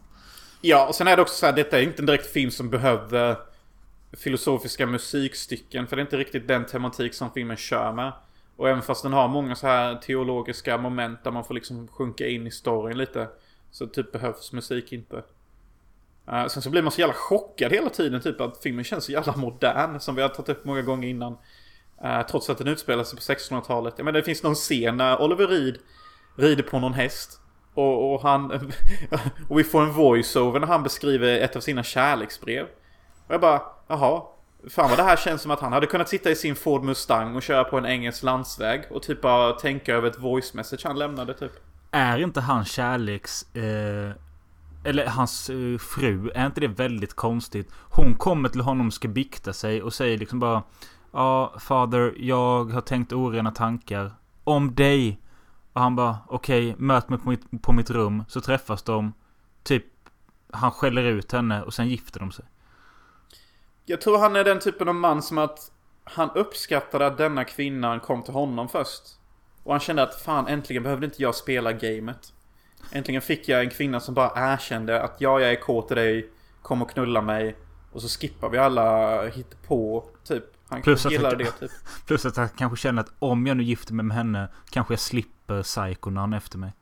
[0.61, 2.69] Ja, och sen är det också så här, detta är inte en direkt film som
[2.69, 3.37] behöver
[4.13, 5.87] filosofiska musikstycken.
[5.87, 8.13] För det är inte riktigt den tematik som filmen kör med.
[8.57, 12.27] Och även fast den har många så här teologiska moment där man får liksom sjunka
[12.27, 13.27] in i storyn lite.
[13.71, 15.15] Så typ behövs musik inte.
[16.31, 19.11] Uh, sen så blir man så jävla chockad hela tiden typ att filmen känns så
[19.11, 19.99] jävla modern.
[19.99, 21.37] Som vi har tagit upp många gånger innan.
[22.03, 23.93] Uh, trots att den utspelar sig på 1600-talet.
[23.97, 25.77] Jag menar det finns någon scen när Oliver Reed
[26.35, 27.41] rider på någon häst.
[27.73, 28.51] Och, och han...
[29.49, 32.65] och vi får en voiceover när han beskriver ett av sina kärleksbrev.
[33.27, 34.21] Och jag bara, jaha.
[34.69, 37.35] Fan vad det här känns som att han hade kunnat sitta i sin Ford Mustang
[37.35, 38.83] och köra på en engelsk landsväg.
[38.91, 41.51] Och typ bara tänka över ett voice message han lämnade typ.
[41.91, 43.55] Är inte hans kärleks...
[43.55, 44.11] Eh,
[44.83, 47.71] eller hans eh, fru, är inte det väldigt konstigt?
[47.89, 50.63] Hon kommer till honom och ska bikta sig och säger liksom bara
[51.11, 54.11] Ja, father, jag har tänkt orena tankar.
[54.43, 55.21] Om dig.
[55.73, 58.23] Och han bara, okej, möt mig på mitt, på mitt rum.
[58.27, 59.13] Så träffas de.
[59.63, 59.85] Typ,
[60.51, 62.45] han skäller ut henne och sen gifter de sig.
[63.89, 65.71] Jag tror han är den typen av man som att
[66.03, 69.03] han uppskattade att denna kvinnan kom till honom först.
[69.63, 72.33] Och han kände att fan äntligen behövde inte jag spela gamet.
[72.91, 76.29] Äntligen fick jag en kvinna som bara erkände att ja, jag är kåt i dig,
[76.61, 77.55] kom och knulla mig.
[77.91, 79.21] Och så skippar vi alla
[79.67, 80.43] på typ.
[80.67, 81.71] Han Plus han, det typ.
[82.05, 84.99] plus att han kanske känner att om jag nu gifter mig med henne kanske jag
[84.99, 86.73] slipper psykonan efter mig.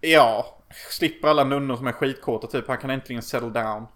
[0.00, 0.58] Ja,
[0.90, 2.68] slipper alla nunnor som är skitkåta typ.
[2.68, 3.86] Han kan äntligen settle down.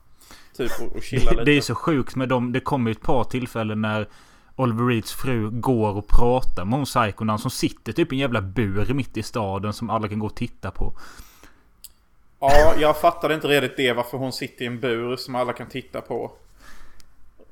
[0.57, 1.44] Typ och, och chilla lite.
[1.44, 2.52] Det är så sjukt med dem.
[2.52, 4.09] Det kommer ju ett par tillfällen när
[4.57, 8.40] Oliver Reeds fru går och pratar med hon psykonan som sitter typ i en jävla
[8.40, 10.92] bur mitt i staden som alla kan gå och titta på.
[12.40, 15.68] Ja, jag fattade inte redigt det varför hon sitter i en bur som alla kan
[15.68, 16.32] titta på.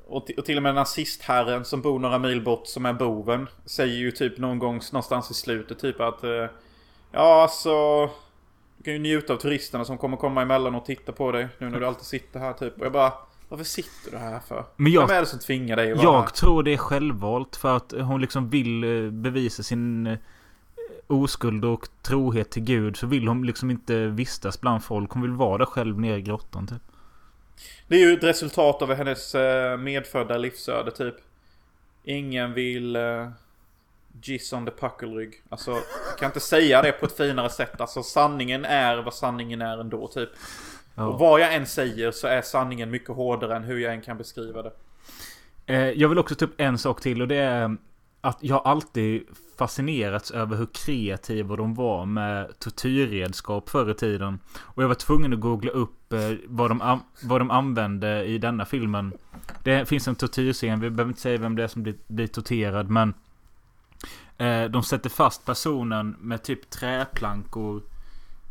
[0.07, 3.95] Och, och till och med nazistherren som bor några mil bort som är boven säger
[3.95, 6.45] ju typ någon gång någonstans i slutet typ att eh,
[7.15, 8.09] Ja alltså
[8.83, 11.69] Du kan ju njuta av turisterna som kommer komma emellan och titta på dig nu
[11.69, 12.79] när du alltid sitter här typ.
[12.79, 13.13] Och jag bara
[13.49, 14.65] Varför sitter du här för?
[14.75, 16.19] Men jag- Vem är det som tvingar dig att vara här?
[16.23, 20.17] Jag tror det är självvalt för att hon liksom vill eh, bevisa sin eh,
[21.07, 22.97] oskuld och trohet till Gud.
[22.97, 25.11] Så vill hon liksom inte vistas bland folk.
[25.11, 26.81] Hon vill vara där själv nere i grottan typ.
[27.87, 31.15] Det är ju ett resultat av hennes eh, medfödda livsöde typ.
[32.03, 32.95] Ingen vill
[34.21, 35.43] giss on the puckelrygg.
[35.49, 37.81] Alltså, jag kan inte säga det på ett finare sätt.
[37.81, 40.29] Alltså sanningen är vad sanningen är ändå typ.
[40.95, 41.07] Ja.
[41.07, 44.17] Och vad jag än säger så är sanningen mycket hårdare än hur jag än kan
[44.17, 44.71] beskriva det.
[45.65, 47.77] Eh, jag vill också ta upp en sak till och det är
[48.21, 49.23] att jag alltid
[49.57, 54.39] fascinerats över hur kreativa de var med tortyrredskap förr i tiden.
[54.59, 58.65] Och jag var tvungen att googla upp eh, vad, de vad de använde i denna
[58.65, 59.13] filmen.
[59.63, 62.89] Det finns en tortyrscen, vi behöver inte säga vem det är som blir, blir torterad,
[62.89, 63.13] men
[64.37, 67.81] Eh, de sätter fast personen med typ träplankor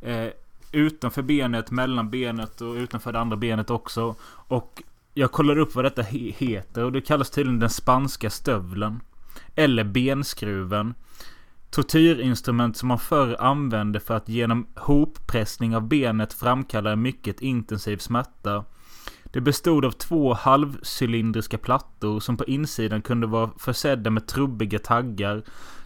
[0.00, 0.28] eh,
[0.72, 4.14] utanför benet, mellan benet och utanför det andra benet också.
[4.24, 4.82] Och
[5.14, 9.00] jag kollar upp vad detta heter och det kallas tydligen den spanska stövlen.
[9.54, 10.94] Eller benskruven.
[11.70, 17.96] Tortyrinstrument som man förr använde för att genom hoppressning av benet framkalla en mycket intensiv
[17.96, 18.64] smärta.
[19.32, 25.42] Det bestod av två halvcylindriska plattor som på insidan kunde vara försedda med trubbiga taggar.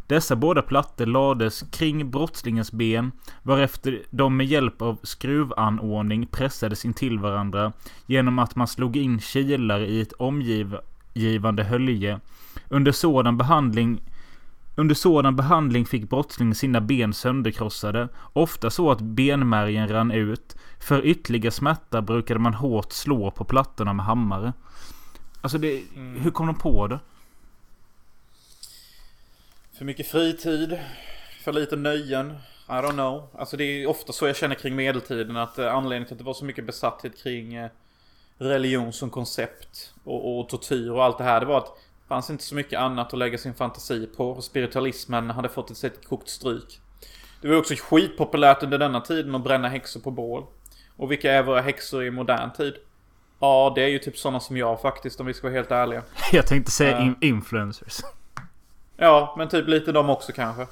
[0.07, 6.95] Dessa båda plattor lades kring brottslingens ben varefter de med hjälp av skruvanordning pressades in
[6.95, 7.73] till varandra
[8.07, 12.21] genom att man slog in kilar i ett omgivande hölje.
[12.69, 14.01] Under sådan behandling
[14.77, 20.57] under sådan behandling fick brottslingen sina ben sönderkrossade, ofta så att benmärgen rann ut.
[20.81, 24.53] För ytterligare smärta brukade man hårt slå på plattorna med hammare.
[25.41, 26.99] Alltså det, hur kom de på det?
[29.79, 30.79] För mycket fritid.
[31.45, 32.31] För lite nöjen.
[32.69, 33.29] I don't know.
[33.39, 35.37] Alltså det är ofta så jag känner kring medeltiden.
[35.37, 37.71] Att eh, anledningen till att det var så mycket besatthet kring eh,
[38.39, 39.95] religion som koncept.
[40.05, 41.41] Och, och tortyr och allt det här.
[41.41, 41.79] Det var att
[42.09, 44.31] fanns inte så mycket annat att lägga sin fantasi på.
[44.31, 46.81] Och spiritualismen hade fått ett sätt kokt stryk.
[47.43, 50.45] Det var också skitpopulärt under denna tiden att bränna häxor på bål.
[50.97, 52.75] Och vilka är våra häxor i modern tid?
[53.41, 56.03] Ja, det är ju typ sådana som jag faktiskt om vi ska vara helt ärliga.
[56.33, 58.01] Jag tänkte säga in- influencers.
[58.97, 60.63] Ja, men typ lite de också kanske.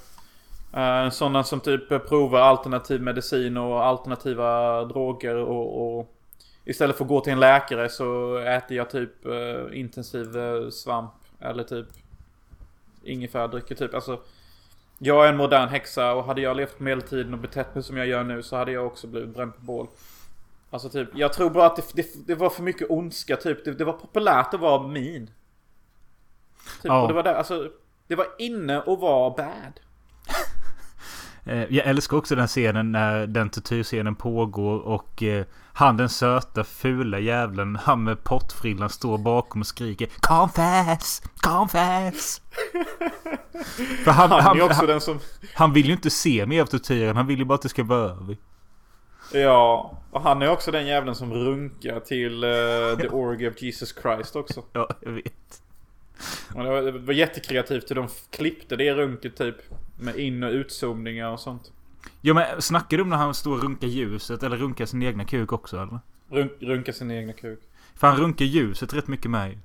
[0.77, 6.15] Uh, sådana som typ eh, provar alternativ medicin och alternativa droger och, och
[6.65, 11.13] istället för att gå till en läkare så äter jag typ eh, intensiv eh, svamp
[11.41, 11.87] eller typ
[13.03, 13.95] ingefärdrycker typ.
[13.95, 14.21] Alltså,
[14.99, 17.97] jag är en modern häxa och hade jag levt på medeltiden och betett mig som
[17.97, 19.87] jag gör nu så hade jag också blivit bränd på bål.
[20.71, 23.65] Alltså typ, jag tror bara att det, det, det var för mycket ondska typ.
[23.65, 25.27] Det, det var populärt att vara min.
[25.27, 25.35] Typ,
[26.83, 27.03] Ja.
[27.03, 27.71] och det var där, alltså,
[28.07, 29.81] det var inne att vara bad.
[31.47, 36.65] Eh, Jag älskar också den scenen när den tortyrscenen pågår och eh, han den söta
[36.65, 41.23] fula jävlen, han med pottfrillan står bakom och skriker Confess!
[41.37, 42.41] Confess!
[44.05, 45.19] För han, Han är också han, den som...
[45.55, 47.85] han vill ju inte se mer av tortyren, han vill ju bara att det ska
[47.85, 48.37] vara över.
[49.33, 52.51] Ja, och han är också den jävlen som runkar till eh,
[53.01, 54.63] The Orgy of Jesus Christ också.
[54.73, 55.63] Ja, jag vet.
[56.55, 59.57] Och det, var, det var jättekreativt hur de klippte det runket typ.
[59.97, 61.73] Med in och utzoomningar och sånt.
[62.21, 65.25] Ja men snackar du om när han står och runkar ljuset eller runkar sin egna
[65.25, 65.99] kuk också eller?
[66.31, 67.61] Runk, runka sin egna kuk.
[67.95, 69.59] För han runkar ljuset rätt mycket med.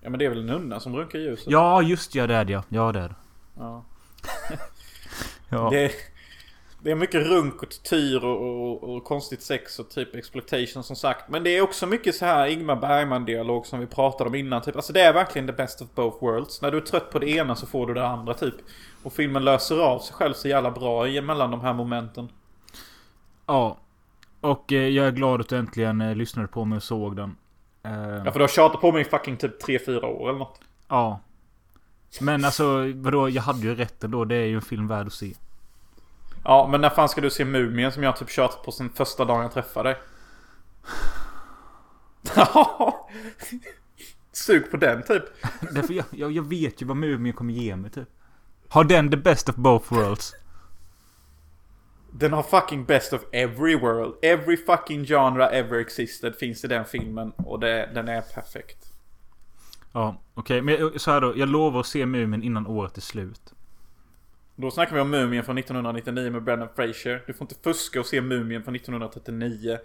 [0.00, 1.46] Ja men det är väl nunna som runkar ljuset?
[1.50, 2.64] Ja just ja det är det ja.
[2.68, 3.14] Ja det är det.
[3.56, 3.84] Ja.
[5.48, 5.70] Ja.
[5.70, 5.92] Det,
[6.84, 10.96] det är mycket runk och tortyr och, och, och konstigt sex och typ exploitation som
[10.96, 11.28] sagt.
[11.28, 14.62] Men det är också mycket så här Ingmar Bergman-dialog som vi pratade om innan.
[14.62, 14.76] Typ.
[14.76, 16.62] Alltså det är verkligen the best of both worlds.
[16.62, 18.54] När du är trött på det ena så får du det andra typ.
[19.02, 22.28] Och filmen löser av sig själv så jävla bra mellan de här momenten.
[23.46, 23.78] Ja.
[24.40, 27.36] Och eh, jag är glad att du äntligen eh, lyssnade på mig och såg den.
[27.82, 30.60] Eh, Ja för du har tjatat på mig i fucking typ 3-4 år eller något.
[30.88, 31.20] Ja.
[32.20, 34.24] Men alltså vadå, jag hade ju rätt ändå.
[34.24, 35.34] Det är ju en film värd att se.
[36.44, 39.24] Ja men när fan ska du se Mumien som jag typ tjatat på sen första
[39.24, 39.98] dagen jag träffade dig?
[44.32, 45.22] Sug på den typ.
[45.72, 48.08] Därför jag, jag, jag vet ju vad Mumien kommer ge mig typ.
[48.68, 50.32] Har den the best of both worlds?
[52.10, 54.14] Den har fucking best of every world.
[54.22, 57.30] Every fucking genre ever existed finns i den filmen.
[57.36, 58.92] Och det, den är perfekt.
[59.92, 60.62] Ja, okej.
[60.62, 61.32] Men jag- så här då.
[61.38, 63.53] Jag lovar att se Mumien innan året är slut.
[64.56, 67.22] Då snackar vi om Mumien från 1999 med Brendan Fraser.
[67.26, 69.78] Du får inte fuska och se Mumien från 1939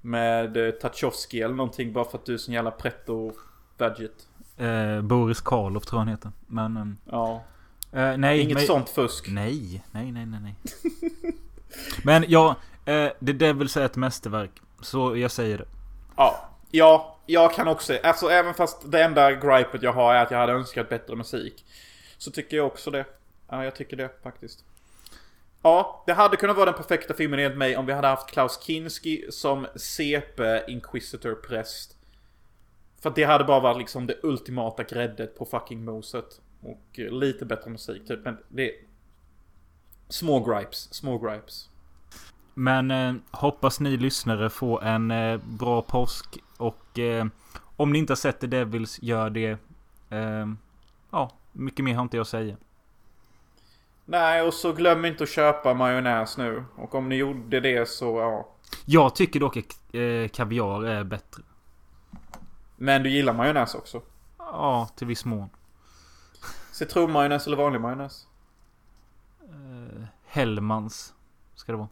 [0.00, 3.32] med eh, Tachowski eller någonting bara för att du är sån jävla pretto
[3.78, 4.12] budget.
[4.56, 6.32] Eh, Boris Karloff tror jag han heter.
[6.46, 6.76] Men...
[6.76, 7.42] ehm, Ja.
[7.92, 8.40] eh, nej.
[8.40, 9.28] Inget men- sånt fusk.
[9.28, 10.54] Nej, nej, nej, nej, nej.
[12.04, 12.54] Men ja,
[12.84, 14.50] eh, The Devils är ett mästerverk.
[14.80, 15.64] Så jag säger det.
[16.16, 17.98] Ja, ja, jag kan också.
[18.02, 21.64] Alltså även fast det enda gripet jag har är att jag hade önskat bättre musik.
[22.18, 23.04] Så tycker jag också det.
[23.48, 24.64] Ja, jag tycker det faktiskt.
[25.62, 28.62] Ja, det hade kunnat vara den perfekta filmen enligt mig om vi hade haft Klaus
[28.62, 31.96] Kinski som CP Inquisitor präst.
[33.02, 36.40] För det hade bara varit liksom det ultimata gräddet på fucking moset.
[36.60, 38.24] Och eh, lite bättre musik typ.
[38.24, 38.72] Men det.
[40.08, 41.68] Små gripes, små gripes.
[42.54, 46.38] Men eh, hoppas ni lyssnare får en eh, bra påsk.
[46.56, 47.26] Och eh,
[47.76, 49.58] om ni inte har sett The Devils, gör det.
[50.10, 50.46] Eh,
[51.10, 52.56] ja, Mycket mer har inte jag att säga.
[54.08, 56.64] Nej, och så glöm inte att köpa majonnäs nu.
[56.76, 58.48] Och om ni gjorde det så, ja.
[58.84, 61.42] Jag tycker dock att eh, kaviar är bättre.
[62.76, 64.02] Men du gillar majonnäs också?
[64.38, 65.48] Ja, till viss mån.
[66.72, 68.26] Citronmajonnäs eller vanlig majonnäs?
[69.42, 71.14] Eh, Hellmans
[71.54, 71.88] ska det vara.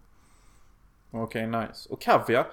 [1.10, 1.88] Okej, nice.
[1.90, 2.46] Och kaviar?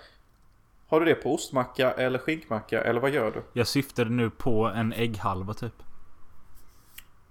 [0.87, 3.43] Har du det på ostmacka eller skinkmacka eller vad gör du?
[3.53, 5.83] Jag syftade nu på en ägghalva typ.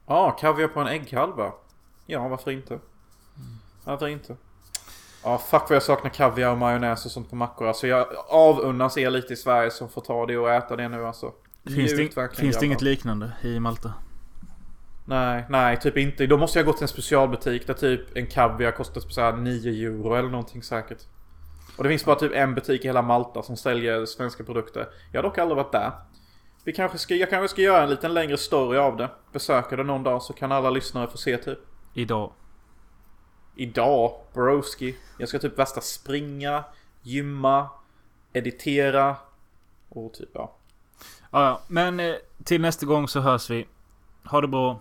[0.07, 1.53] Ja, ah, kaviar på en ägghalva.
[2.11, 2.79] Ja, varför inte?
[3.85, 4.37] Varför inte?
[5.25, 7.69] Ja, fuck vad jag saknar kaviar och majonnäs och sånt på mackor.
[7.69, 11.07] Alltså jag avundas er lite i Sverige som får ta det och äta det nu
[11.07, 11.33] alltså.
[11.65, 13.93] Finns, Njut det, finns det inget liknande i Malta?
[15.05, 16.27] Nej, nej, typ inte.
[16.27, 19.33] Då måste jag gå till en specialbutik där typ en kaviar kostar typ så här
[19.33, 21.03] 9 euro eller någonting säkert.
[21.77, 24.89] Och det finns bara typ en butik i hela Malta som säljer svenska produkter.
[25.13, 25.93] Jag har dock aldrig varit där.
[26.65, 29.11] Vi kanske ska, jag kanske ska göra en liten längre story av det.
[29.33, 31.59] Besöka det någon dag så kan alla lyssnare få se typ.
[31.95, 32.33] Idag.
[33.57, 34.97] Idag, broski.
[35.19, 36.65] Jag ska typ värsta springa,
[37.03, 37.69] gymma,
[38.33, 39.17] editera
[39.89, 40.53] och typ ja.
[41.31, 41.61] Ja, ja.
[41.69, 42.15] Men eh,
[42.45, 43.67] till nästa gång så hörs vi.
[44.25, 44.81] Ha det bra.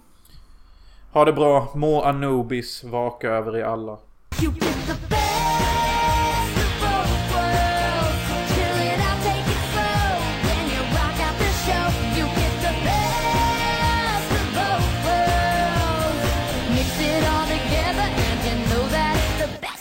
[1.11, 3.97] Ha det bra, må Anubis vaka över er alla.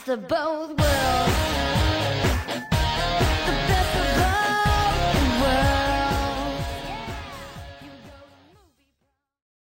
[0.08, 0.57] The best of both worlds.